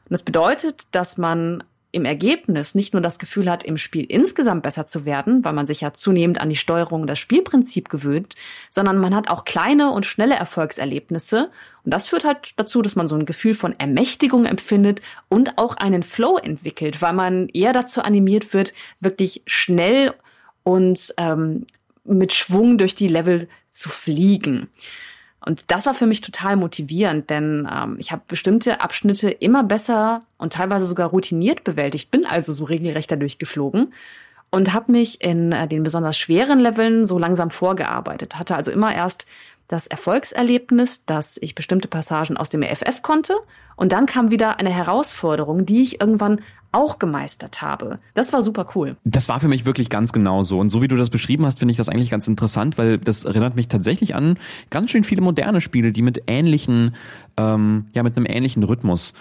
[0.06, 1.64] Und das bedeutet, dass man
[1.94, 5.68] im Ergebnis nicht nur das Gefühl hat, im Spiel insgesamt besser zu werden, weil man
[5.68, 8.36] sich ja zunehmend an die Steuerung und das Spielprinzip gewöhnt,
[8.72, 11.52] sondern man hat auch kleine und schnelle Erfolgserlebnisse.
[11.86, 15.78] Und das führt halt dazu, dass man so ein Gefühl von Ermächtigung empfindet und auch
[15.78, 20.16] einen Flow entwickelt, weil man eher dazu animiert wird, wirklich schnell
[20.64, 21.68] und ähm,
[22.06, 24.68] mit Schwung durch die Level zu fliegen.
[25.46, 30.22] Und das war für mich total motivierend, denn ähm, ich habe bestimmte Abschnitte immer besser
[30.38, 33.94] und teilweise sogar routiniert bewältigt, bin also so regelrecht dadurch geflogen
[34.52, 38.40] und habe mich in äh, den besonders schweren Leveln so langsam vorgearbeitet.
[38.40, 39.26] Hatte also immer erst
[39.68, 43.36] das Erfolgserlebnis, dass ich bestimmte Passagen aus dem EFF konnte
[43.76, 46.42] und dann kam wieder eine Herausforderung, die ich irgendwann
[46.74, 48.00] auch gemeistert habe.
[48.14, 48.98] Das war super cool.
[49.04, 50.60] Das war für mich wirklich ganz genau so.
[50.60, 53.24] Und so wie du das beschrieben hast, finde ich das eigentlich ganz interessant, weil das
[53.24, 54.38] erinnert mich tatsächlich an
[54.70, 56.96] ganz schön viele moderne Spiele, die mit ähnlichen,
[57.38, 59.14] ähm, ja, mit einem ähnlichen Rhythmus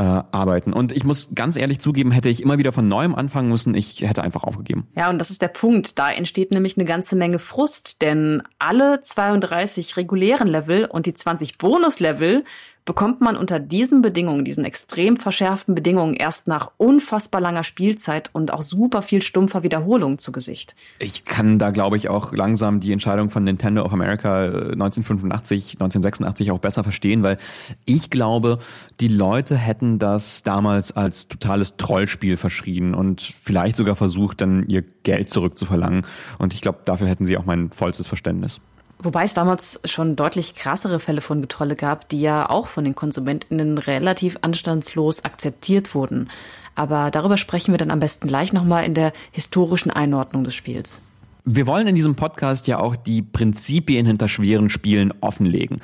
[0.00, 0.72] äh, arbeiten.
[0.72, 4.00] Und ich muss ganz ehrlich zugeben, hätte ich immer wieder von neuem anfangen müssen, ich
[4.00, 4.86] hätte einfach aufgegeben.
[4.96, 5.98] Ja, und das ist der Punkt.
[5.98, 11.58] Da entsteht nämlich eine ganze Menge Frust, denn alle 32 regulären Level und die 20
[11.58, 12.44] Bonuslevel
[12.84, 18.52] bekommt man unter diesen Bedingungen, diesen extrem verschärften Bedingungen, erst nach unfassbar langer Spielzeit und
[18.52, 20.74] auch super viel stumpfer Wiederholung zu Gesicht.
[20.98, 25.72] Ich kann da, glaube ich, auch langsam die Entscheidung von Nintendo of America 1985, äh,
[25.74, 27.36] 1986 auch besser verstehen, weil
[27.84, 28.58] ich glaube,
[29.00, 34.82] die Leute hätten das damals als totales Trollspiel verschrien und vielleicht sogar versucht, dann ihr
[34.82, 36.06] Geld zurückzuverlangen.
[36.38, 38.60] Und ich glaube, dafür hätten sie auch mein vollstes Verständnis.
[39.02, 42.94] Wobei es damals schon deutlich krassere Fälle von Getrolle gab, die ja auch von den
[42.94, 46.28] KonsumentInnen relativ anstandslos akzeptiert wurden.
[46.74, 51.00] Aber darüber sprechen wir dann am besten gleich nochmal in der historischen Einordnung des Spiels.
[51.46, 55.80] Wir wollen in diesem Podcast ja auch die Prinzipien hinter schweren Spielen offenlegen.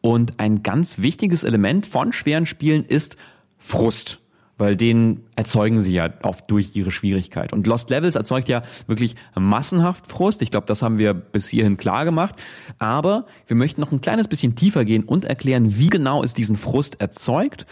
[0.00, 3.16] Und ein ganz wichtiges Element von schweren Spielen ist
[3.58, 4.20] Frust
[4.58, 7.52] weil den erzeugen sie ja oft durch ihre Schwierigkeit.
[7.52, 10.42] Und Lost Levels erzeugt ja wirklich massenhaft Frust.
[10.42, 12.34] Ich glaube, das haben wir bis hierhin klar gemacht.
[12.78, 16.56] Aber wir möchten noch ein kleines bisschen tiefer gehen und erklären, wie genau es diesen
[16.56, 17.66] Frust erzeugt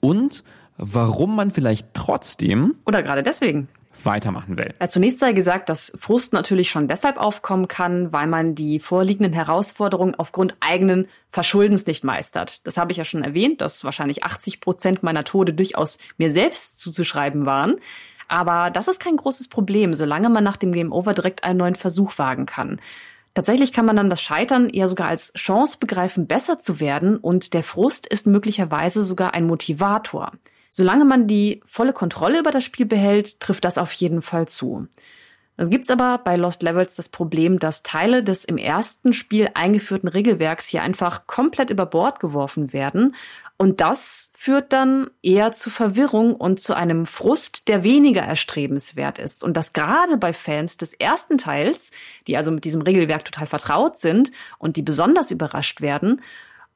[0.00, 0.44] und
[0.76, 3.68] warum man vielleicht trotzdem oder gerade deswegen
[4.04, 4.74] weitermachen will.
[4.80, 9.32] Ja, zunächst sei gesagt, dass Frust natürlich schon deshalb aufkommen kann, weil man die vorliegenden
[9.32, 12.66] Herausforderungen aufgrund eigenen Verschuldens nicht meistert.
[12.66, 16.78] Das habe ich ja schon erwähnt, dass wahrscheinlich 80 Prozent meiner Tode durchaus mir selbst
[16.80, 17.76] zuzuschreiben waren.
[18.28, 21.74] Aber das ist kein großes Problem, solange man nach dem Game Over direkt einen neuen
[21.74, 22.80] Versuch wagen kann.
[23.34, 27.54] Tatsächlich kann man dann das Scheitern eher sogar als Chance begreifen, besser zu werden und
[27.54, 30.32] der Frust ist möglicherweise sogar ein Motivator.
[30.70, 34.88] Solange man die volle Kontrolle über das Spiel behält, trifft das auf jeden Fall zu.
[35.58, 40.08] Dann gibt's aber bei Lost Levels das Problem, dass Teile des im ersten Spiel eingeführten
[40.08, 43.16] Regelwerks hier einfach komplett über Bord geworfen werden.
[43.56, 49.42] Und das führt dann eher zu Verwirrung und zu einem Frust, der weniger erstrebenswert ist.
[49.42, 51.90] Und das gerade bei Fans des ersten Teils,
[52.28, 56.22] die also mit diesem Regelwerk total vertraut sind und die besonders überrascht werden,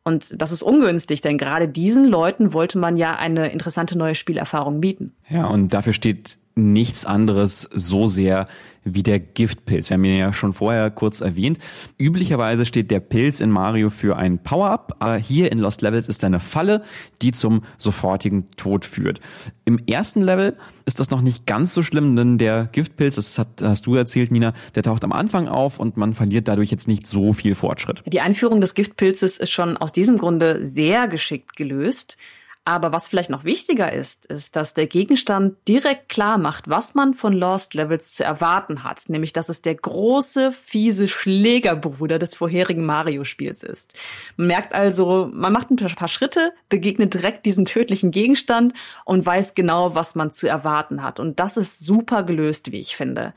[0.04, 4.80] und das ist ungünstig, denn gerade diesen Leuten wollte man ja eine interessante neue Spielerfahrung
[4.80, 5.12] bieten.
[5.28, 8.48] Ja, und dafür steht nichts anderes so sehr
[8.84, 9.90] wie der Giftpilz.
[9.90, 11.58] Wir haben ihn ja schon vorher kurz erwähnt.
[11.98, 16.24] Üblicherweise steht der Pilz in Mario für ein Power-Up, aber hier in Lost Levels ist
[16.24, 16.82] eine Falle,
[17.20, 19.20] die zum sofortigen Tod führt.
[19.64, 23.86] Im ersten Level ist das noch nicht ganz so schlimm, denn der Giftpilz, das hast
[23.86, 27.32] du erzählt, Nina, der taucht am Anfang auf und man verliert dadurch jetzt nicht so
[27.32, 28.02] viel Fortschritt.
[28.06, 32.16] Die Einführung des Giftpilzes ist schon aus diesem Grunde sehr geschickt gelöst.
[32.64, 37.12] Aber was vielleicht noch wichtiger ist, ist, dass der Gegenstand direkt klar macht, was man
[37.12, 39.08] von Lost Levels zu erwarten hat.
[39.08, 43.98] Nämlich, dass es der große, fiese Schlägerbruder des vorherigen Mario-Spiels ist.
[44.36, 49.54] Man merkt also, man macht ein paar Schritte, begegnet direkt diesen tödlichen Gegenstand und weiß
[49.54, 51.18] genau, was man zu erwarten hat.
[51.18, 53.34] Und das ist super gelöst, wie ich finde.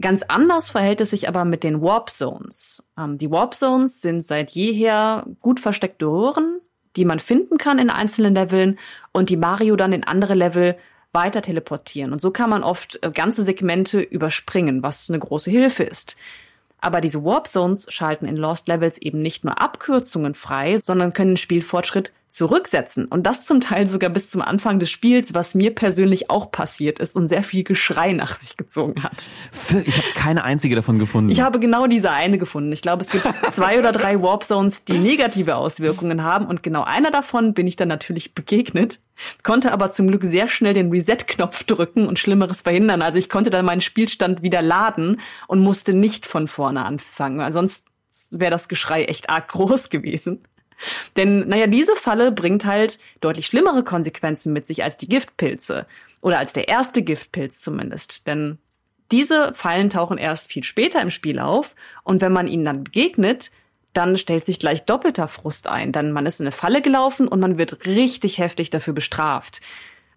[0.00, 2.84] Ganz anders verhält es sich aber mit den Warp Zones.
[2.96, 6.60] Ähm, die Warp Zones sind seit jeher gut versteckte Röhren,
[6.96, 8.78] die man finden kann in einzelnen Leveln
[9.12, 10.76] und die Mario dann in andere Level
[11.12, 12.12] weiter teleportieren.
[12.12, 16.16] Und so kann man oft äh, ganze Segmente überspringen, was eine große Hilfe ist.
[16.80, 21.32] Aber diese Warp Zones schalten in Lost Levels eben nicht nur Abkürzungen frei, sondern können
[21.32, 23.06] den Spielfortschritt zurücksetzen.
[23.06, 26.98] Und das zum Teil sogar bis zum Anfang des Spiels, was mir persönlich auch passiert
[26.98, 29.30] ist und sehr viel Geschrei nach sich gezogen hat.
[29.84, 31.30] Ich habe keine einzige davon gefunden.
[31.30, 32.70] Ich habe genau diese eine gefunden.
[32.72, 36.46] Ich glaube, es gibt zwei oder drei Warp Zones, die negative Auswirkungen haben.
[36.46, 39.00] Und genau einer davon bin ich dann natürlich begegnet,
[39.42, 43.02] konnte aber zum Glück sehr schnell den Reset-Knopf drücken und Schlimmeres verhindern.
[43.02, 47.52] Also ich konnte dann meinen Spielstand wieder laden und musste nicht von vorne anfangen.
[47.52, 47.86] Sonst
[48.30, 50.42] wäre das Geschrei echt arg groß gewesen.
[51.16, 55.86] Denn, naja, diese Falle bringt halt deutlich schlimmere Konsequenzen mit sich als die Giftpilze.
[56.20, 58.26] Oder als der erste Giftpilz zumindest.
[58.26, 58.58] Denn
[59.10, 61.74] diese Fallen tauchen erst viel später im Spiel auf.
[62.04, 63.50] Und wenn man ihnen dann begegnet,
[63.92, 65.92] dann stellt sich gleich doppelter Frust ein.
[65.92, 69.60] Denn man ist in eine Falle gelaufen und man wird richtig heftig dafür bestraft.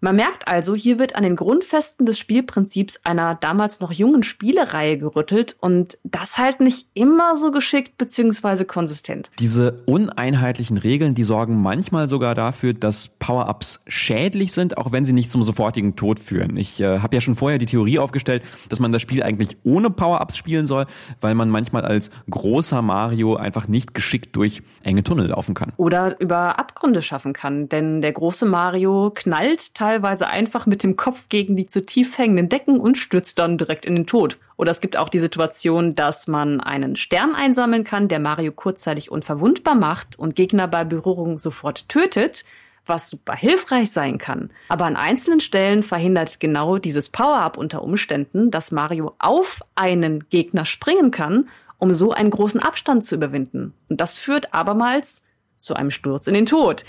[0.03, 4.97] Man merkt also, hier wird an den Grundfesten des Spielprinzips einer damals noch jungen Spielereihe
[4.97, 8.65] gerüttelt und das halt nicht immer so geschickt bzw.
[8.65, 9.29] konsistent.
[9.37, 15.13] Diese uneinheitlichen Regeln, die sorgen manchmal sogar dafür, dass Power-Ups schädlich sind, auch wenn sie
[15.13, 16.57] nicht zum sofortigen Tod führen.
[16.57, 19.91] Ich äh, habe ja schon vorher die Theorie aufgestellt, dass man das Spiel eigentlich ohne
[19.91, 20.87] Power-Ups spielen soll,
[21.19, 25.73] weil man manchmal als großer Mario einfach nicht geschickt durch enge Tunnel laufen kann.
[25.77, 30.95] Oder über Abgründe schaffen kann, denn der große Mario knallt teilweise teilweise einfach mit dem
[30.95, 34.37] Kopf gegen die zu tief hängenden Decken und stürzt dann direkt in den Tod.
[34.55, 39.11] Oder es gibt auch die Situation, dass man einen Stern einsammeln kann, der Mario kurzzeitig
[39.11, 42.45] unverwundbar macht und Gegner bei Berührung sofort tötet,
[42.85, 44.49] was super hilfreich sein kann.
[44.69, 50.63] Aber an einzelnen Stellen verhindert genau dieses Power-Up unter Umständen, dass Mario auf einen Gegner
[50.63, 53.73] springen kann, um so einen großen Abstand zu überwinden.
[53.89, 55.21] Und das führt abermals
[55.57, 56.85] zu einem Sturz in den Tod.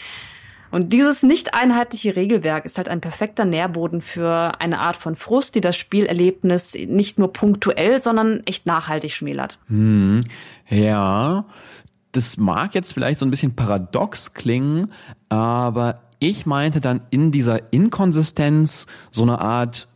[0.73, 5.55] Und dieses nicht einheitliche Regelwerk ist halt ein perfekter Nährboden für eine Art von Frust,
[5.55, 9.59] die das Spielerlebnis nicht nur punktuell, sondern echt nachhaltig schmälert.
[9.69, 10.23] Hm,
[10.69, 11.45] ja,
[12.13, 14.89] das mag jetzt vielleicht so ein bisschen paradox klingen,
[15.29, 19.89] aber ich meinte dann in dieser Inkonsistenz so eine Art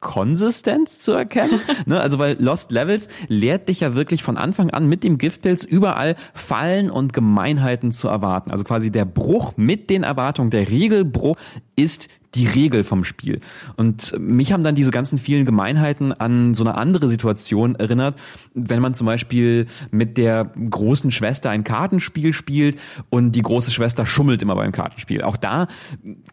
[0.00, 1.60] Konsistenz zu erkennen.
[1.86, 2.00] ne?
[2.00, 6.16] Also weil Lost Levels lehrt dich ja wirklich von Anfang an mit dem Giftpilz überall
[6.34, 8.50] Fallen und Gemeinheiten zu erwarten.
[8.50, 11.36] Also quasi der Bruch mit den Erwartungen, der Regelbruch
[11.76, 13.40] ist die Regel vom Spiel.
[13.76, 18.18] Und mich haben dann diese ganzen vielen Gemeinheiten an so eine andere Situation erinnert,
[18.54, 24.04] wenn man zum Beispiel mit der großen Schwester ein Kartenspiel spielt und die große Schwester
[24.04, 25.22] schummelt immer beim Kartenspiel.
[25.22, 25.68] Auch da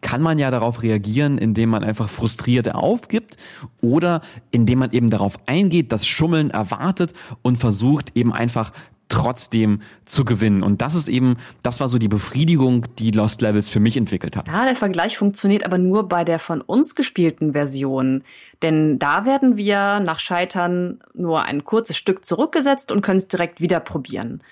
[0.02, 3.36] kann man ja darauf reagieren, indem man einfach frustriert aufgibt
[3.80, 4.20] oder
[4.50, 8.72] indem man eben darauf eingeht, das Schummeln erwartet und versucht eben einfach
[9.08, 10.62] trotzdem zu gewinnen.
[10.62, 14.36] Und das ist eben, das war so die Befriedigung, die Lost Levels für mich entwickelt
[14.36, 14.48] hat.
[14.48, 18.24] Ja, der Vergleich funktioniert aber nur bei der von uns gespielten Version.
[18.62, 23.60] Denn da werden wir nach Scheitern nur ein kurzes Stück zurückgesetzt und können es direkt
[23.60, 24.42] wieder probieren.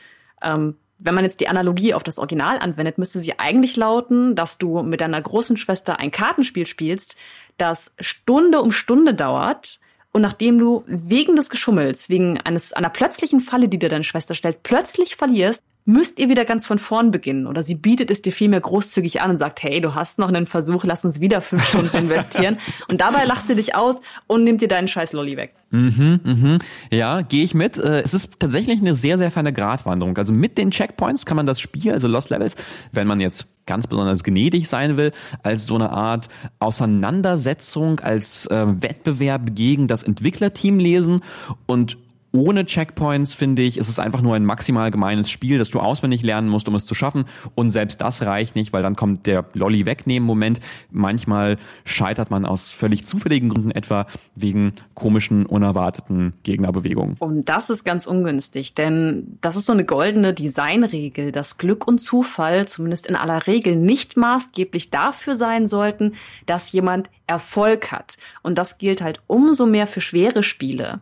[0.42, 4.58] Ähm, wenn man jetzt die Analogie auf das Original anwendet, müsste sie eigentlich lauten, dass
[4.58, 7.16] du mit deiner großen Schwester ein Kartenspiel spielst,
[7.58, 9.80] das Stunde um Stunde dauert,
[10.14, 14.34] und nachdem du wegen des Geschummels, wegen eines, einer plötzlichen Falle, die dir deine Schwester
[14.34, 17.46] stellt, plötzlich verlierst, müsst ihr wieder ganz von vorn beginnen.
[17.46, 20.46] Oder sie bietet es dir vielmehr großzügig an und sagt, hey, du hast noch einen
[20.46, 22.58] Versuch, lass uns wieder fünf Stunden investieren.
[22.88, 25.54] und dabei lacht sie dich aus und nimmt dir deinen scheiß Lolli weg.
[25.70, 26.58] Mhm, mhm.
[26.90, 27.76] Ja, gehe ich mit.
[27.76, 30.16] Äh, es ist tatsächlich eine sehr, sehr feine Gratwanderung.
[30.16, 32.54] Also mit den Checkpoints kann man das Spiel, also Lost Levels,
[32.92, 35.10] wenn man jetzt ganz besonders gnädig sein will,
[35.42, 36.28] als so eine Art
[36.58, 41.22] Auseinandersetzung, als äh, Wettbewerb gegen das Entwicklerteam lesen
[41.66, 41.98] und
[42.34, 46.22] ohne Checkpoints, finde ich, ist es einfach nur ein maximal gemeines Spiel, das du auswendig
[46.22, 47.26] lernen musst, um es zu schaffen.
[47.54, 50.58] Und selbst das reicht nicht, weil dann kommt der Lolly wegnehmen Moment.
[50.90, 57.16] Manchmal scheitert man aus völlig zufälligen Gründen, etwa wegen komischen, unerwarteten Gegnerbewegungen.
[57.20, 61.98] Und das ist ganz ungünstig, denn das ist so eine goldene Designregel, dass Glück und
[61.98, 66.14] Zufall zumindest in aller Regel nicht maßgeblich dafür sein sollten,
[66.46, 68.16] dass jemand Erfolg hat.
[68.42, 71.00] Und das gilt halt umso mehr für schwere Spiele.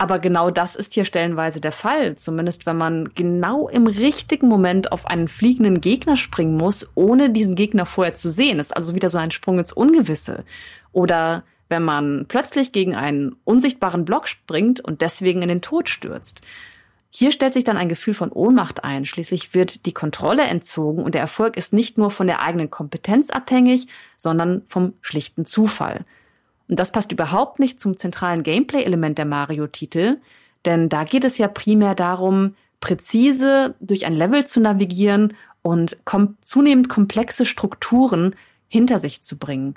[0.00, 4.92] Aber genau das ist hier stellenweise der Fall, zumindest wenn man genau im richtigen Moment
[4.92, 8.56] auf einen fliegenden Gegner springen muss, ohne diesen Gegner vorher zu sehen.
[8.56, 10.44] Das ist also wieder so ein Sprung ins Ungewisse.
[10.92, 16.40] Oder wenn man plötzlich gegen einen unsichtbaren Block springt und deswegen in den Tod stürzt.
[17.10, 19.04] Hier stellt sich dann ein Gefühl von Ohnmacht ein.
[19.04, 23.28] Schließlich wird die Kontrolle entzogen und der Erfolg ist nicht nur von der eigenen Kompetenz
[23.28, 23.86] abhängig,
[24.16, 26.06] sondern vom schlichten Zufall.
[26.70, 30.18] Und das passt überhaupt nicht zum zentralen Gameplay-Element der Mario-Titel,
[30.64, 36.36] denn da geht es ja primär darum, präzise durch ein Level zu navigieren und kom
[36.42, 38.36] zunehmend komplexe Strukturen
[38.68, 39.74] hinter sich zu bringen.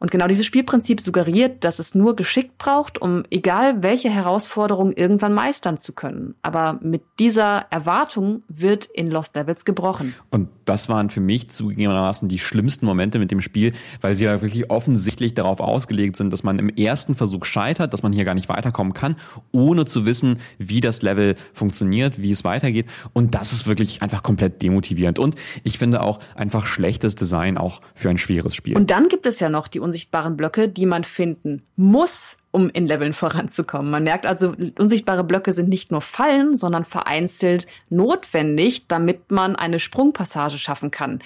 [0.00, 5.34] Und genau dieses Spielprinzip suggeriert, dass es nur geschickt braucht, um egal welche Herausforderung irgendwann
[5.34, 6.36] meistern zu können.
[6.42, 10.14] Aber mit dieser Erwartung wird in Lost Levels gebrochen.
[10.30, 14.40] Und das waren für mich zugegebenermaßen die schlimmsten Momente mit dem Spiel, weil sie ja
[14.40, 18.34] wirklich offensichtlich darauf ausgelegt sind, dass man im ersten Versuch scheitert, dass man hier gar
[18.34, 19.16] nicht weiterkommen kann,
[19.50, 22.86] ohne zu wissen, wie das Level funktioniert, wie es weitergeht.
[23.14, 25.18] Und das ist wirklich einfach komplett demotivierend.
[25.18, 25.34] Und
[25.64, 28.76] ich finde auch einfach schlechtes Design auch für ein schweres Spiel.
[28.76, 32.86] Und dann gibt es ja noch die unsichtbaren Blöcke, die man finden muss, um in
[32.86, 33.90] Leveln voranzukommen.
[33.90, 39.80] Man merkt also, unsichtbare Blöcke sind nicht nur Fallen, sondern vereinzelt notwendig, damit man eine
[39.80, 41.20] Sprungpassage schaffen kann.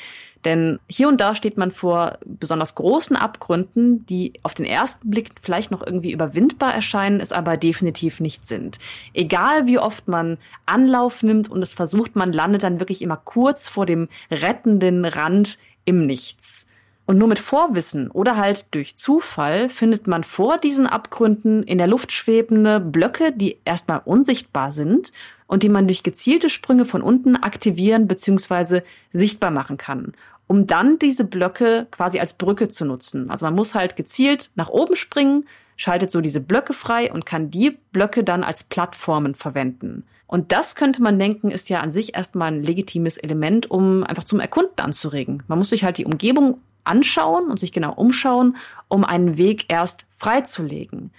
[0.44, 5.30] Denn hier und da steht man vor besonders großen Abgründen, die auf den ersten Blick
[5.42, 8.78] vielleicht noch irgendwie überwindbar erscheinen, es aber definitiv nicht sind.
[9.12, 13.68] Egal wie oft man Anlauf nimmt und es versucht, man landet dann wirklich immer kurz
[13.68, 16.66] vor dem rettenden Rand im Nichts.
[17.12, 21.86] Und nur mit Vorwissen oder halt durch Zufall findet man vor diesen Abgründen in der
[21.86, 25.12] Luft schwebende Blöcke, die erstmal unsichtbar sind
[25.46, 28.80] und die man durch gezielte Sprünge von unten aktivieren bzw.
[29.10, 30.14] sichtbar machen kann,
[30.46, 33.30] um dann diese Blöcke quasi als Brücke zu nutzen.
[33.30, 35.44] Also man muss halt gezielt nach oben springen,
[35.76, 40.04] schaltet so diese Blöcke frei und kann die Blöcke dann als Plattformen verwenden.
[40.26, 44.24] Und das könnte man denken, ist ja an sich erstmal ein legitimes Element, um einfach
[44.24, 45.42] zum Erkunden anzuregen.
[45.46, 48.57] Man muss sich halt die Umgebung anschauen und sich genau umschauen,
[48.89, 51.12] um einen Weg erst freizulegen.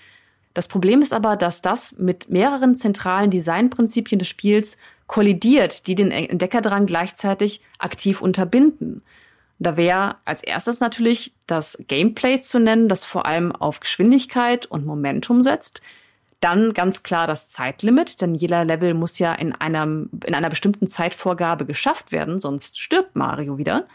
[0.54, 6.12] Das Problem ist aber, dass das mit mehreren zentralen Designprinzipien des Spiels kollidiert, die den
[6.12, 9.04] Entdeckerdrang gleichzeitig aktiv unterbinden.
[9.60, 14.86] Da wäre als erstes natürlich das Gameplay zu nennen, das vor allem auf Geschwindigkeit und
[14.86, 15.82] Momentum setzt.
[16.40, 20.88] Dann ganz klar das Zeitlimit, denn jeder Level muss ja in, einem, in einer bestimmten
[20.88, 23.88] Zeitvorgabe geschafft werden, sonst stirbt Mario wieder.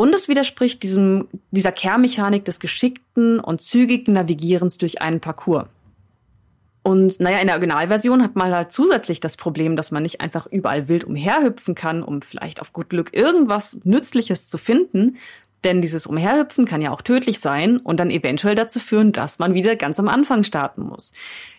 [0.00, 5.66] Und es widerspricht diesem, dieser Kernmechanik des geschickten und zügigen Navigierens durch einen Parcours.
[6.82, 10.46] Und naja, in der Originalversion hat man halt zusätzlich das Problem, dass man nicht einfach
[10.46, 15.18] überall wild umherhüpfen kann, um vielleicht auf gut Glück irgendwas Nützliches zu finden.
[15.64, 19.52] Denn dieses Umherhüpfen kann ja auch tödlich sein und dann eventuell dazu führen, dass man
[19.52, 21.12] wieder ganz am Anfang starten muss.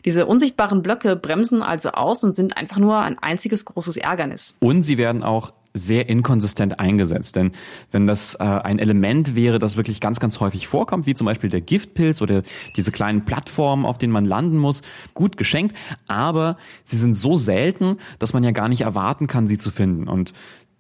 [0.04, 4.56] Diese unsichtbaren Blöcke bremsen also aus und sind einfach nur ein einziges großes Ärgernis.
[4.60, 7.36] Und sie werden auch sehr inkonsistent eingesetzt.
[7.36, 7.51] Denn
[7.91, 11.49] wenn das äh, ein Element wäre, das wirklich ganz, ganz häufig vorkommt, wie zum Beispiel
[11.49, 12.41] der Giftpilz oder
[12.76, 14.82] diese kleinen Plattformen, auf denen man landen muss,
[15.13, 15.76] gut geschenkt,
[16.07, 20.07] aber sie sind so selten, dass man ja gar nicht erwarten kann, sie zu finden.
[20.07, 20.34] Und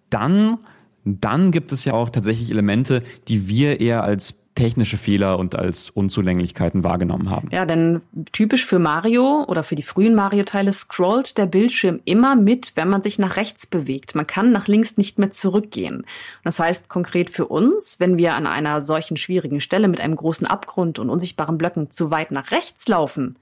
[0.09, 0.57] dann
[1.03, 5.89] dann gibt es ja auch tatsächlich Elemente, die wir eher als technische Fehler und als
[5.89, 7.49] Unzulänglichkeiten wahrgenommen haben.
[7.51, 12.73] Ja, denn typisch für Mario oder für die frühen Mario-Teile scrollt der Bildschirm immer mit,
[12.75, 14.13] wenn man sich nach rechts bewegt.
[14.13, 16.05] Man kann nach links nicht mehr zurückgehen.
[16.43, 20.47] Das heißt konkret für uns, wenn wir an einer solchen schwierigen Stelle mit einem großen
[20.47, 23.37] Abgrund und unsichtbaren Blöcken zu weit nach rechts laufen,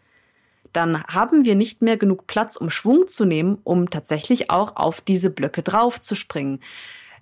[0.74, 5.02] dann haben wir nicht mehr genug Platz, um Schwung zu nehmen, um tatsächlich auch auf
[5.02, 6.60] diese Blöcke drauf zu springen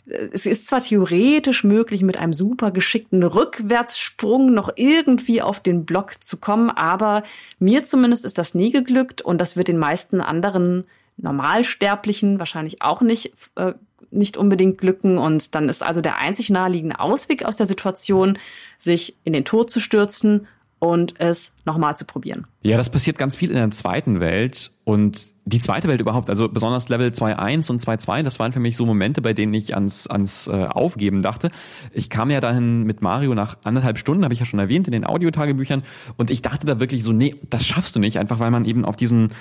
[0.09, 6.23] es ist zwar theoretisch möglich, mit einem super geschickten Rückwärtssprung noch irgendwie auf den Block
[6.23, 7.23] zu kommen, aber
[7.59, 10.85] mir zumindest ist das nie geglückt und das wird den meisten anderen
[11.17, 13.73] Normalsterblichen wahrscheinlich auch nicht, äh,
[14.11, 15.17] nicht unbedingt glücken.
[15.17, 18.37] Und dann ist also der einzig naheliegende Ausweg aus der Situation,
[18.77, 20.47] sich in den Tod zu stürzen
[20.79, 22.45] und es nochmal zu probieren.
[22.61, 26.49] Ja, das passiert ganz viel in der zweiten Welt und die zweite Welt überhaupt, also
[26.49, 30.07] besonders Level 2.1 und 2.2, das waren für mich so Momente, bei denen ich ans,
[30.07, 31.49] ans äh, Aufgeben dachte.
[31.93, 34.91] Ich kam ja dahin mit Mario nach anderthalb Stunden, habe ich ja schon erwähnt in
[34.91, 35.83] den Audiotagebüchern
[36.17, 38.85] und ich dachte da wirklich so, nee, das schaffst du nicht, einfach weil man eben
[38.85, 39.31] auf diesen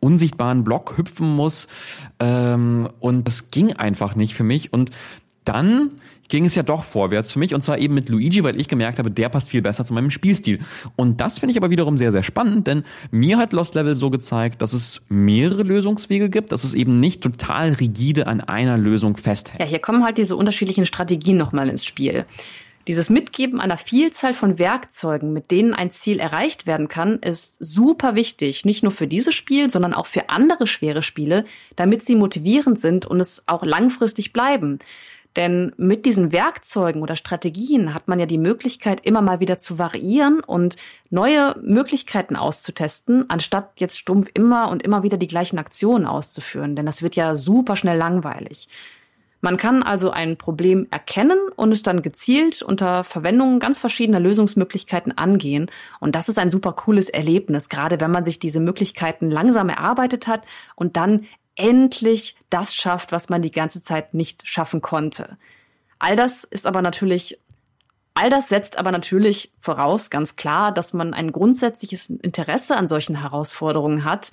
[0.00, 1.68] unsichtbaren Block hüpfen muss
[2.20, 4.90] ähm, und das ging einfach nicht für mich und
[5.48, 5.92] dann
[6.28, 8.98] ging es ja doch vorwärts für mich und zwar eben mit Luigi, weil ich gemerkt
[8.98, 10.60] habe, der passt viel besser zu meinem Spielstil.
[10.94, 14.10] Und das finde ich aber wiederum sehr, sehr spannend, denn mir hat Lost Level so
[14.10, 19.16] gezeigt, dass es mehrere Lösungswege gibt, dass es eben nicht total rigide an einer Lösung
[19.16, 19.60] festhält.
[19.60, 22.26] Ja, hier kommen halt diese unterschiedlichen Strategien nochmal ins Spiel.
[22.88, 28.14] Dieses Mitgeben einer Vielzahl von Werkzeugen, mit denen ein Ziel erreicht werden kann, ist super
[28.14, 28.64] wichtig.
[28.64, 31.44] Nicht nur für dieses Spiel, sondern auch für andere schwere Spiele,
[31.76, 34.78] damit sie motivierend sind und es auch langfristig bleiben.
[35.36, 39.78] Denn mit diesen Werkzeugen oder Strategien hat man ja die Möglichkeit, immer mal wieder zu
[39.78, 40.76] variieren und
[41.10, 46.76] neue Möglichkeiten auszutesten, anstatt jetzt stumpf immer und immer wieder die gleichen Aktionen auszuführen.
[46.76, 48.68] Denn das wird ja super schnell langweilig.
[49.40, 55.16] Man kann also ein Problem erkennen und es dann gezielt unter Verwendung ganz verschiedener Lösungsmöglichkeiten
[55.16, 55.70] angehen.
[56.00, 60.26] Und das ist ein super cooles Erlebnis, gerade wenn man sich diese Möglichkeiten langsam erarbeitet
[60.26, 60.42] hat
[60.74, 61.26] und dann
[61.58, 65.36] endlich das schafft, was man die ganze Zeit nicht schaffen konnte.
[65.98, 67.38] All das ist aber natürlich
[68.20, 73.20] All das setzt aber natürlich voraus, ganz klar, dass man ein grundsätzliches Interesse an solchen
[73.20, 74.32] Herausforderungen hat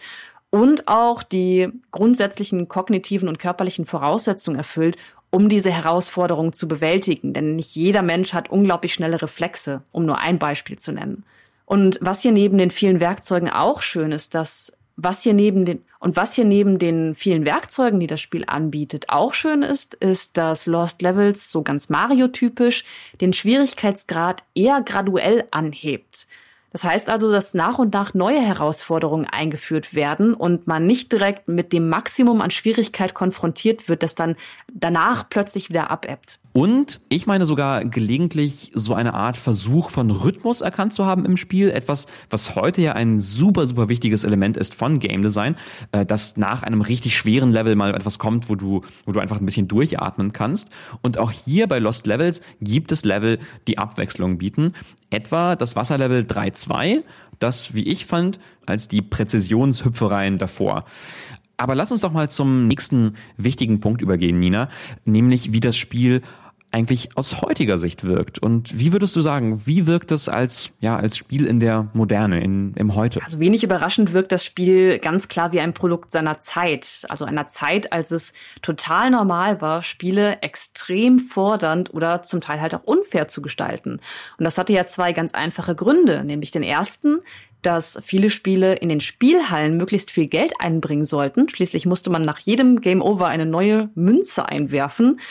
[0.49, 4.97] und auch die grundsätzlichen kognitiven und körperlichen Voraussetzungen erfüllt,
[5.29, 7.33] um diese Herausforderung zu bewältigen.
[7.33, 11.23] Denn nicht jeder Mensch hat unglaublich schnelle Reflexe, um nur ein Beispiel zu nennen.
[11.65, 15.83] Und was hier neben den vielen Werkzeugen auch schön ist, dass was hier neben den
[15.99, 20.37] und was hier neben den vielen Werkzeugen, die das Spiel anbietet, auch schön ist, ist,
[20.37, 22.83] dass Lost Levels so ganz Mario-typisch
[23.21, 26.27] den Schwierigkeitsgrad eher graduell anhebt.
[26.71, 31.47] Das heißt also, dass nach und nach neue Herausforderungen eingeführt werden und man nicht direkt
[31.47, 34.35] mit dem Maximum an Schwierigkeit konfrontiert wird, das dann
[34.73, 36.39] danach plötzlich wieder abebbt.
[36.57, 41.35] Und ich meine sogar gelegentlich so eine Art Versuch von Rhythmus erkannt zu haben im
[41.35, 41.69] Spiel.
[41.69, 45.57] Etwas, was heute ja ein super, super wichtiges Element ist von Game Design,
[45.91, 49.41] äh, dass nach einem richtig schweren Level mal etwas kommt, wo du, wo du einfach
[49.41, 50.69] ein bisschen durchatmen kannst.
[51.01, 53.37] Und auch hier bei Lost Levels gibt es Level,
[53.67, 54.71] die Abwechslung bieten.
[55.09, 57.03] Etwa das Wasserlevel 3.2,
[57.37, 60.85] das, wie ich fand, als die Präzisionshüpfereien davor.
[61.57, 64.69] Aber lass uns doch mal zum nächsten wichtigen Punkt übergehen, Nina,
[65.05, 66.21] nämlich wie das Spiel
[66.75, 68.37] eigentlich aus heutiger Sicht wirkt.
[68.39, 72.43] Und wie würdest du sagen, wie wirkt es als, ja, als Spiel in der Moderne,
[72.43, 73.23] in, im Heute?
[73.23, 77.05] Also wenig überraschend wirkt das Spiel ganz klar wie ein Produkt seiner Zeit.
[77.07, 82.75] Also einer Zeit, als es total normal war, Spiele extrem fordernd oder zum Teil halt
[82.75, 84.01] auch unfair zu gestalten.
[84.37, 86.25] Und das hatte ja zwei ganz einfache Gründe.
[86.25, 87.21] Nämlich den ersten,
[87.61, 91.47] dass viele Spiele in den Spielhallen möglichst viel Geld einbringen sollten.
[91.47, 95.21] Schließlich musste man nach jedem Game Over eine neue Münze einwerfen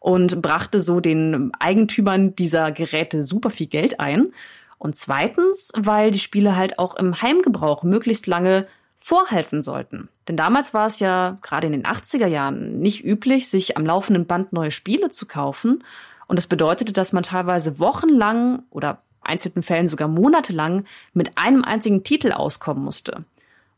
[0.00, 4.32] und brachte so den Eigentümern dieser Geräte super viel Geld ein.
[4.78, 10.08] Und zweitens, weil die Spiele halt auch im Heimgebrauch möglichst lange vorhalten sollten.
[10.26, 14.26] Denn damals war es ja gerade in den 80er Jahren nicht üblich, sich am laufenden
[14.26, 15.84] Band neue Spiele zu kaufen.
[16.26, 22.04] Und das bedeutete, dass man teilweise wochenlang oder einzelnen Fällen sogar monatelang mit einem einzigen
[22.04, 23.24] Titel auskommen musste.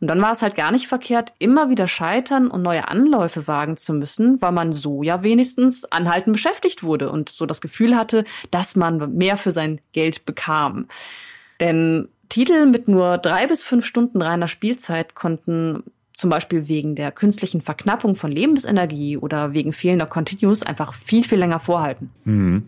[0.03, 3.76] Und dann war es halt gar nicht verkehrt, immer wieder scheitern und neue Anläufe wagen
[3.76, 8.24] zu müssen, weil man so ja wenigstens anhaltend beschäftigt wurde und so das Gefühl hatte,
[8.50, 10.88] dass man mehr für sein Geld bekam.
[11.61, 15.84] Denn Titel mit nur drei bis fünf Stunden reiner Spielzeit konnten
[16.14, 21.38] zum Beispiel wegen der künstlichen Verknappung von Lebensenergie oder wegen fehlender Continues einfach viel, viel
[21.38, 22.11] länger vorhalten.
[22.24, 22.64] Mhm.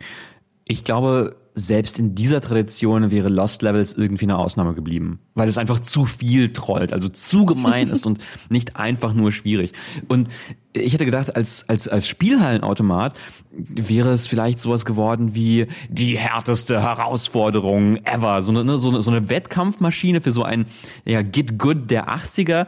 [0.68, 5.56] Ich glaube, selbst in dieser Tradition wäre Lost Levels irgendwie eine Ausnahme geblieben, weil es
[5.56, 9.72] einfach zu viel trollt, also zu gemein ist und nicht einfach nur schwierig.
[10.08, 10.28] Und
[10.72, 13.14] ich hätte gedacht, als, als, als Spielhallenautomat
[13.52, 18.42] wäre es vielleicht sowas geworden wie die härteste Herausforderung ever.
[18.42, 20.66] So eine, so eine, so eine Wettkampfmaschine für so ein
[21.04, 22.66] ja, Get Good der 80er.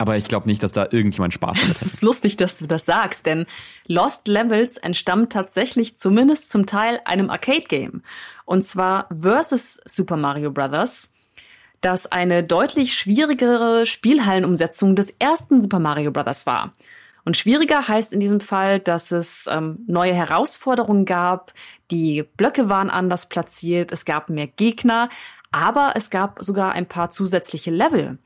[0.00, 1.70] Aber ich glaube nicht, dass da irgendjemand Spaß hat.
[1.70, 3.46] Es ist lustig, dass du das sagst, denn
[3.88, 8.02] Lost Levels entstammt tatsächlich zumindest zum Teil einem Arcade-Game.
[8.44, 11.10] Und zwar Versus Super Mario Bros.,
[11.80, 16.46] das eine deutlich schwierigere Spielhallenumsetzung des ersten Super Mario Bros.
[16.46, 16.74] war.
[17.24, 21.52] Und schwieriger heißt in diesem Fall, dass es ähm, neue Herausforderungen gab,
[21.90, 25.10] die Blöcke waren anders platziert, es gab mehr Gegner,
[25.50, 28.18] aber es gab sogar ein paar zusätzliche Level.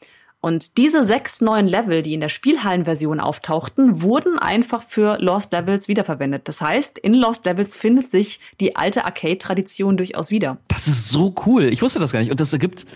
[0.43, 5.87] Und diese sechs neuen Level, die in der Spielhallenversion auftauchten, wurden einfach für Lost Levels
[5.87, 6.49] wiederverwendet.
[6.49, 10.59] Das heißt, in Lost Levels findet sich die alte Arcade-Tradition durchaus wieder.
[10.67, 11.67] Das ist so cool.
[11.67, 12.33] Ich wusste das gar nicht.
[12.33, 12.87] Und das ergibt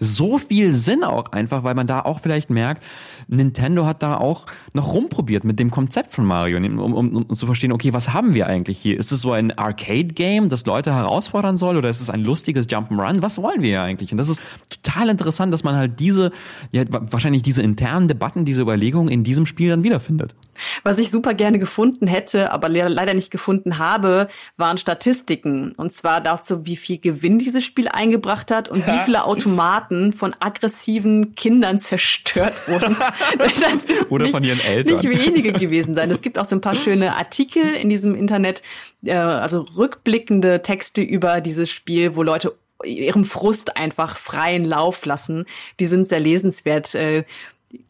[0.00, 2.82] so viel Sinn auch einfach, weil man da auch vielleicht merkt,
[3.28, 7.46] Nintendo hat da auch noch rumprobiert mit dem Konzept von Mario, um, um, um zu
[7.46, 8.98] verstehen, okay, was haben wir eigentlich hier?
[8.98, 13.22] Ist es so ein Arcade-Game, das Leute herausfordern soll, oder ist es ein lustiges Jump'n'Run?
[13.22, 14.10] Was wollen wir hier eigentlich?
[14.10, 14.40] Und das ist
[14.70, 16.32] total interessant, dass man halt diese,
[16.72, 20.34] ja, wahrscheinlich diese internen Debatten, diese Überlegungen in diesem Spiel dann wiederfindet.
[20.82, 25.72] Was ich super gerne gefunden hätte, aber leider nicht gefunden habe, waren Statistiken.
[25.72, 30.34] Und zwar dazu, wie viel Gewinn dieses Spiel eingebracht hat und wie viele Automaten von
[30.40, 32.96] aggressiven Kindern zerstört wurden.
[34.08, 34.94] Oder von ihren Eltern.
[34.94, 36.10] Nicht wenige gewesen sein.
[36.10, 38.62] Es gibt auch so ein paar schöne Artikel in diesem Internet,
[39.04, 42.54] äh, also rückblickende Texte über dieses Spiel, wo Leute
[42.84, 45.46] ihrem Frust einfach freien Lauf lassen.
[45.78, 46.94] Die sind sehr lesenswert.
[46.94, 47.24] Äh,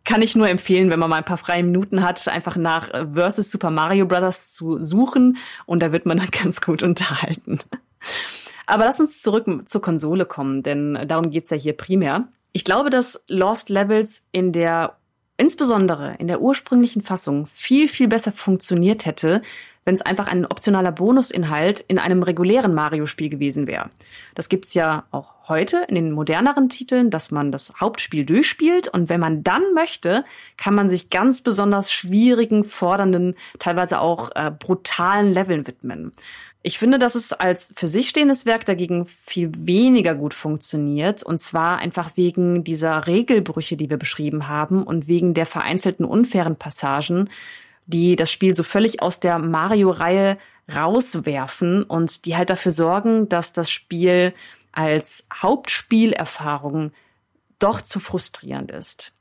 [0.04, 3.06] kann ich nur empfehlen, wenn man mal ein paar freie Minuten hat, einfach nach äh,
[3.14, 7.60] Versus Super Mario Brothers zu suchen und da wird man dann ganz gut unterhalten.
[8.66, 12.28] Aber lass uns zurück zur Konsole kommen, denn darum geht's ja hier primär.
[12.52, 14.96] Ich glaube, dass Lost Levels in der
[15.36, 19.40] insbesondere in der ursprünglichen Fassung viel, viel besser funktioniert hätte,
[19.84, 23.90] wenn es einfach ein optionaler Bonusinhalt in einem regulären Mario-Spiel gewesen wäre.
[24.34, 29.10] Das gibt's ja auch heute in den moderneren Titeln, dass man das Hauptspiel durchspielt und
[29.10, 30.24] wenn man dann möchte,
[30.56, 36.12] kann man sich ganz besonders schwierigen, fordernden, teilweise auch äh, brutalen Leveln widmen.
[36.62, 41.22] Ich finde, dass es als für sich stehendes Werk dagegen viel weniger gut funktioniert.
[41.22, 46.56] Und zwar einfach wegen dieser Regelbrüche, die wir beschrieben haben und wegen der vereinzelten unfairen
[46.56, 47.30] Passagen,
[47.86, 50.36] die das Spiel so völlig aus der Mario-Reihe
[50.74, 54.34] rauswerfen und die halt dafür sorgen, dass das Spiel
[54.72, 56.92] als Hauptspielerfahrung
[57.58, 59.12] doch zu frustrierend ist.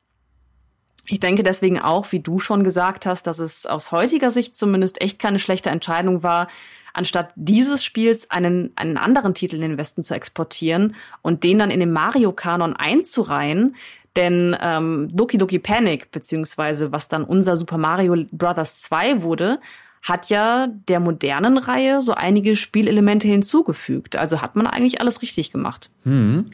[1.05, 5.01] Ich denke deswegen auch, wie du schon gesagt hast, dass es aus heutiger Sicht zumindest
[5.01, 6.47] echt keine schlechte Entscheidung war,
[6.93, 11.71] anstatt dieses Spiels einen, einen anderen Titel in den Westen zu exportieren und den dann
[11.71, 13.75] in den Mario-Kanon einzureihen.
[14.15, 18.81] Denn ähm, Doki Doki Panic, beziehungsweise was dann unser Super Mario Bros.
[18.81, 19.59] 2 wurde,
[20.01, 24.15] hat ja der modernen Reihe so einige Spielelemente hinzugefügt.
[24.15, 25.89] Also hat man eigentlich alles richtig gemacht.
[26.03, 26.51] Hm.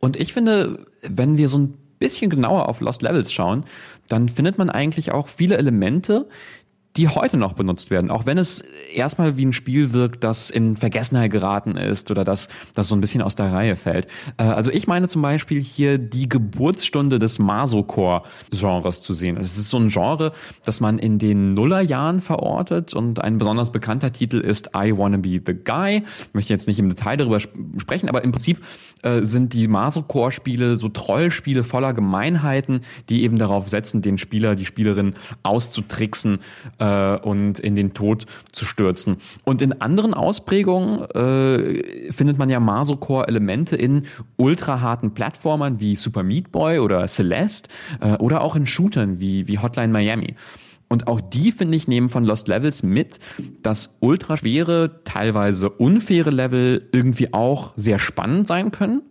[0.00, 3.64] Und ich finde, wenn wir so ein bisschen genauer auf Lost Levels schauen,
[4.08, 6.28] dann findet man eigentlich auch viele Elemente,
[6.96, 8.60] die heute noch benutzt werden, auch wenn es
[8.94, 13.00] erstmal wie ein Spiel wirkt, das in Vergessenheit geraten ist oder das, das so ein
[13.00, 14.06] bisschen aus der Reihe fällt.
[14.36, 19.36] Äh, also ich meine zum Beispiel hier die Geburtsstunde des Masocore-Genres zu sehen.
[19.38, 20.32] Es ist so ein Genre,
[20.64, 25.40] das man in den Nullerjahren verortet und ein besonders bekannter Titel ist I Wanna Be
[25.44, 26.04] the Guy.
[26.20, 28.60] Ich möchte jetzt nicht im Detail darüber sprechen, aber im Prinzip
[29.02, 34.66] äh, sind die Masocore-Spiele so Trollspiele voller Gemeinheiten, die eben darauf setzen, den Spieler, die
[34.66, 36.38] Spielerin auszutricksen
[36.78, 36.83] äh,
[37.22, 39.16] und in den Tod zu stürzen.
[39.44, 44.04] Und in anderen Ausprägungen äh, findet man ja Masocore-Elemente in
[44.36, 47.68] ultraharten Plattformern wie Super Meat Boy oder Celeste
[48.00, 50.34] äh, oder auch in Shootern wie, wie Hotline Miami.
[50.88, 53.18] Und auch die, finde ich, nehmen von Lost Levels mit,
[53.62, 59.02] dass ultraschwere, teilweise unfaire Level irgendwie auch sehr spannend sein können.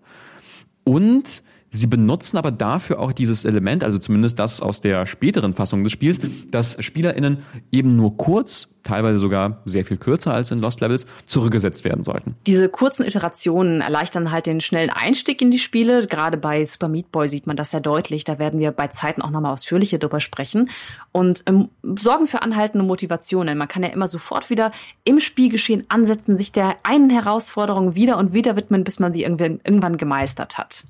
[0.84, 1.44] Und
[1.76, 5.92] Sie benutzen aber dafür auch dieses Element, also zumindest das aus der späteren Fassung des
[5.92, 6.20] Spiels,
[6.52, 7.40] dass SpielerInnen
[7.72, 12.36] eben nur kurz, teilweise sogar sehr viel kürzer als in Lost Levels, zurückgesetzt werden sollten.
[12.46, 16.06] Diese kurzen Iterationen erleichtern halt den schnellen Einstieg in die Spiele.
[16.06, 18.24] Gerade bei Super Meat Boy sieht man das sehr deutlich.
[18.24, 20.70] Da werden wir bei Zeiten auch nochmal ausführlicher drüber sprechen.
[21.12, 23.58] Und ähm, sorgen für anhaltende Motivationen.
[23.58, 24.72] Man kann ja immer sofort wieder
[25.06, 29.98] im Spielgeschehen ansetzen, sich der einen Herausforderung wieder und wieder widmen, bis man sie irgendwann
[29.98, 30.84] gemeistert hat.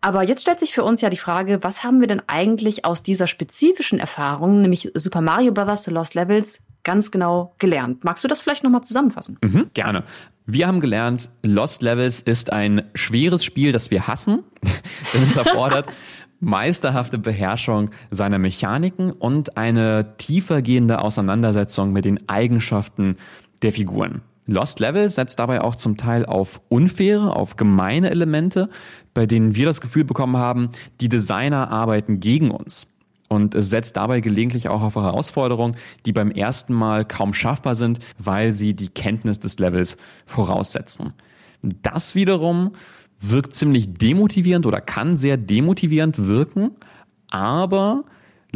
[0.00, 3.02] Aber jetzt stellt sich für uns ja die Frage, was haben wir denn eigentlich aus
[3.02, 5.84] dieser spezifischen Erfahrung, nämlich Super Mario Bros.
[5.84, 8.04] The Lost Levels, ganz genau gelernt?
[8.04, 9.38] Magst du das vielleicht nochmal zusammenfassen?
[9.42, 10.04] Mhm, gerne.
[10.44, 14.44] Wir haben gelernt, Lost Levels ist ein schweres Spiel, das wir hassen,
[15.12, 15.86] denn es erfordert
[16.40, 23.16] meisterhafte Beherrschung seiner Mechaniken und eine tiefergehende Auseinandersetzung mit den Eigenschaften
[23.62, 24.22] der Figuren.
[24.46, 28.70] Lost Level setzt dabei auch zum Teil auf unfaire, auf gemeine Elemente,
[29.12, 30.70] bei denen wir das Gefühl bekommen haben,
[31.00, 32.86] die Designer arbeiten gegen uns.
[33.28, 37.98] Und es setzt dabei gelegentlich auch auf Herausforderungen, die beim ersten Mal kaum schaffbar sind,
[38.18, 39.96] weil sie die Kenntnis des Levels
[40.26, 41.12] voraussetzen.
[41.82, 42.72] Das wiederum
[43.20, 46.72] wirkt ziemlich demotivierend oder kann sehr demotivierend wirken,
[47.30, 48.04] aber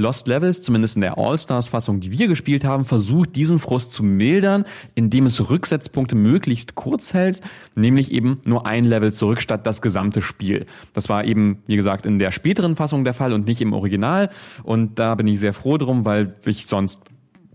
[0.01, 4.65] Lost Levels, zumindest in der All-Stars-Fassung, die wir gespielt haben, versucht, diesen Frust zu mildern,
[4.95, 7.41] indem es Rücksetzpunkte möglichst kurz hält,
[7.75, 10.67] nämlich eben nur ein Level zurück statt das gesamte Spiel.
[10.93, 14.31] Das war eben, wie gesagt, in der späteren Fassung der Fall und nicht im Original.
[14.63, 17.01] Und da bin ich sehr froh drum, weil ich sonst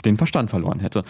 [0.06, 1.04] den Verstand verloren hätte.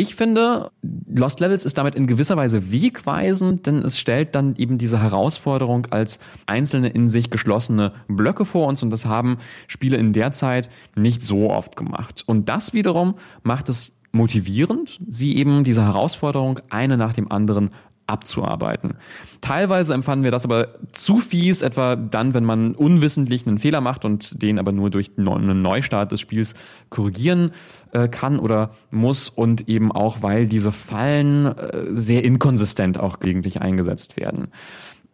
[0.00, 0.70] Ich finde,
[1.14, 5.88] Lost Levels ist damit in gewisser Weise wegweisend, denn es stellt dann eben diese Herausforderung
[5.90, 9.36] als einzelne in sich geschlossene Blöcke vor uns und das haben
[9.66, 12.24] Spiele in der Zeit nicht so oft gemacht.
[12.24, 17.68] Und das wiederum macht es motivierend, sie eben diese Herausforderung eine nach dem anderen
[18.10, 18.94] abzuarbeiten.
[19.40, 24.04] Teilweise empfanden wir das aber zu fies, etwa dann, wenn man unwissentlich einen Fehler macht
[24.04, 26.54] und den aber nur durch einen Neustart des Spiels
[26.90, 27.52] korrigieren
[27.92, 33.60] äh, kann oder muss und eben auch, weil diese Fallen äh, sehr inkonsistent auch gelegentlich
[33.62, 34.48] eingesetzt werden.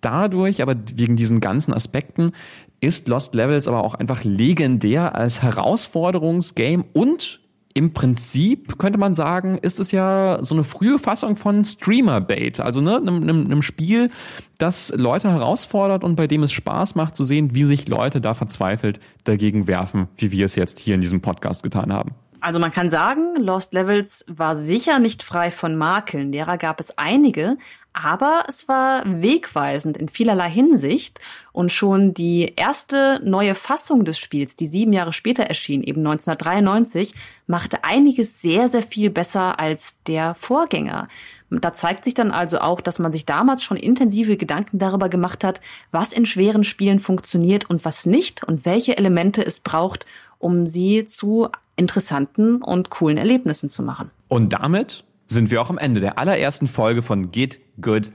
[0.00, 2.32] Dadurch, aber wegen diesen ganzen Aspekten,
[2.80, 7.40] ist Lost Levels aber auch einfach legendär als Herausforderungsgame und
[7.76, 12.58] im Prinzip könnte man sagen, ist es ja so eine frühe Fassung von Streamer-Bait.
[12.58, 14.10] Also ne, einem, einem, einem Spiel,
[14.56, 18.32] das Leute herausfordert und bei dem es Spaß macht zu sehen, wie sich Leute da
[18.32, 22.12] verzweifelt dagegen werfen, wie wir es jetzt hier in diesem Podcast getan haben.
[22.40, 26.32] Also man kann sagen, Lost Levels war sicher nicht frei von Makeln.
[26.32, 27.58] Derer gab es einige,
[27.96, 31.18] aber es war wegweisend in vielerlei Hinsicht
[31.52, 37.14] und schon die erste neue Fassung des Spiels, die sieben Jahre später erschien, eben 1993,
[37.46, 41.08] machte einiges sehr, sehr viel besser als der Vorgänger.
[41.48, 45.42] Da zeigt sich dann also auch, dass man sich damals schon intensive Gedanken darüber gemacht
[45.42, 50.04] hat, was in schweren Spielen funktioniert und was nicht und welche Elemente es braucht,
[50.38, 54.10] um sie zu interessanten und coolen Erlebnissen zu machen.
[54.28, 58.10] Und damit sind wir auch am Ende der allerersten Folge von Get Good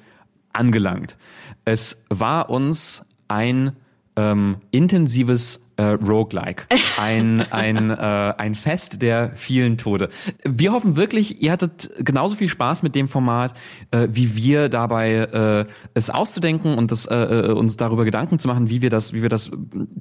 [0.53, 1.17] angelangt.
[1.65, 3.73] Es war uns ein
[4.15, 6.65] ähm, intensives äh, Roguelike.
[6.97, 7.93] Ein, ein, äh,
[8.38, 10.09] ein Fest der vielen Tode.
[10.43, 13.57] Wir hoffen wirklich, ihr hattet genauso viel Spaß mit dem Format,
[13.89, 15.65] äh, wie wir dabei äh,
[15.95, 19.23] es auszudenken und das, äh, äh uns darüber Gedanken zu machen, wie wir das, wie
[19.23, 19.49] wir das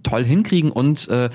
[0.03, 1.31] toll hinkriegen und äh,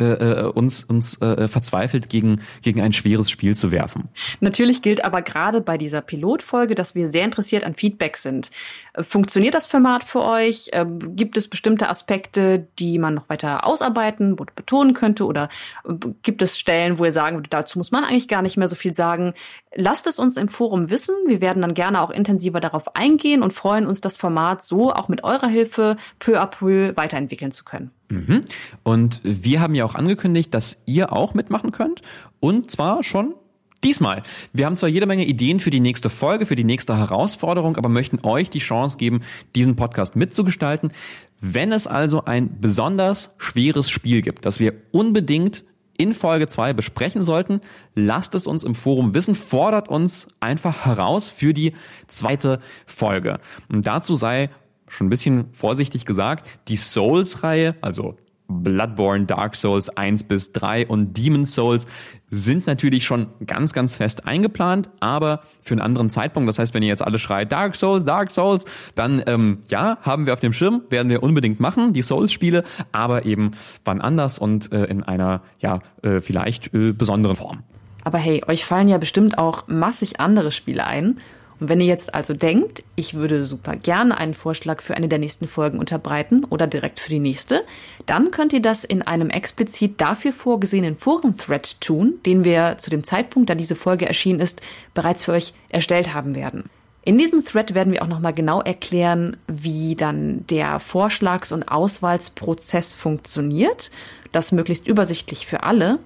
[0.00, 4.08] äh, äh, uns, uns äh, verzweifelt gegen, gegen ein schweres Spiel zu werfen.
[4.40, 8.50] Natürlich gilt aber gerade bei dieser Pilotfolge, dass wir sehr interessiert an Feedback sind.
[8.94, 10.70] Äh, funktioniert das Format für euch?
[10.72, 15.26] Ähm, gibt es bestimmte Aspekte, die man noch weiter ausarbeiten oder betonen könnte?
[15.26, 15.48] Oder
[15.86, 18.68] äh, gibt es Stellen, wo ihr sagen würdet, dazu muss man eigentlich gar nicht mehr
[18.68, 19.34] so viel sagen?
[19.74, 21.14] Lasst es uns im Forum wissen.
[21.26, 25.08] Wir werden dann gerne auch intensiver darauf eingehen und freuen uns, das Format so auch
[25.08, 27.92] mit eurer Hilfe peu à peu weiterentwickeln zu können.
[28.08, 28.44] Mhm.
[28.82, 32.02] Und wir haben ja auch angekündigt, dass ihr auch mitmachen könnt.
[32.40, 33.34] Und zwar schon
[33.82, 34.22] Diesmal.
[34.52, 37.88] Wir haben zwar jede Menge Ideen für die nächste Folge, für die nächste Herausforderung, aber
[37.88, 39.22] möchten euch die Chance geben,
[39.54, 40.92] diesen Podcast mitzugestalten.
[41.40, 45.64] Wenn es also ein besonders schweres Spiel gibt, das wir unbedingt
[46.00, 47.60] in Folge 2 besprechen sollten,
[47.94, 51.74] lasst es uns im Forum wissen, fordert uns einfach heraus für die
[52.06, 53.38] zweite Folge.
[53.68, 54.48] Und dazu sei
[54.88, 58.16] schon ein bisschen vorsichtig gesagt, die Souls-Reihe, also
[58.50, 61.86] Bloodborne, Dark Souls 1 bis 3 und Demon Souls
[62.30, 66.48] sind natürlich schon ganz, ganz fest eingeplant, aber für einen anderen Zeitpunkt.
[66.48, 68.64] Das heißt, wenn ihr jetzt alle schreit, Dark Souls, Dark Souls,
[68.94, 73.24] dann ähm, ja, haben wir auf dem Schirm, werden wir unbedingt machen, die Souls-Spiele, aber
[73.24, 73.52] eben
[73.84, 77.62] wann anders und äh, in einer, ja, äh, vielleicht äh, besonderen Form.
[78.04, 81.18] Aber hey, euch fallen ja bestimmt auch massig andere Spiele ein.
[81.60, 85.18] Und wenn ihr jetzt also denkt, ich würde super gerne einen Vorschlag für eine der
[85.18, 87.62] nächsten Folgen unterbreiten oder direkt für die nächste,
[88.06, 93.04] dann könnt ihr das in einem explizit dafür vorgesehenen Foren-Thread tun, den wir zu dem
[93.04, 94.62] Zeitpunkt, da diese Folge erschienen ist,
[94.94, 96.64] bereits für euch erstellt haben werden.
[97.02, 102.92] In diesem Thread werden wir auch nochmal genau erklären, wie dann der Vorschlags- und Auswahlsprozess
[102.92, 103.90] funktioniert.
[104.32, 105.98] Das möglichst übersichtlich für alle.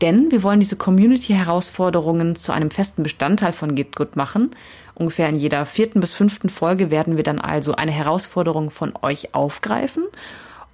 [0.00, 4.50] Denn wir wollen diese Community-Herausforderungen zu einem festen Bestandteil von GitGood machen.
[4.94, 9.34] Ungefähr in jeder vierten bis fünften Folge werden wir dann also eine Herausforderung von euch
[9.34, 10.04] aufgreifen,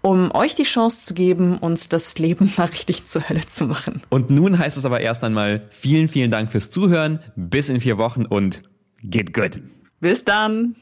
[0.03, 4.03] um euch die Chance zu geben, uns das Leben mal richtig zur Hölle zu machen.
[4.11, 7.21] Und nun heißt es aber erst einmal vielen, vielen Dank fürs Zuhören.
[7.37, 8.63] Bis in vier Wochen und
[9.03, 9.63] Git good.
[10.01, 10.77] Bis dann.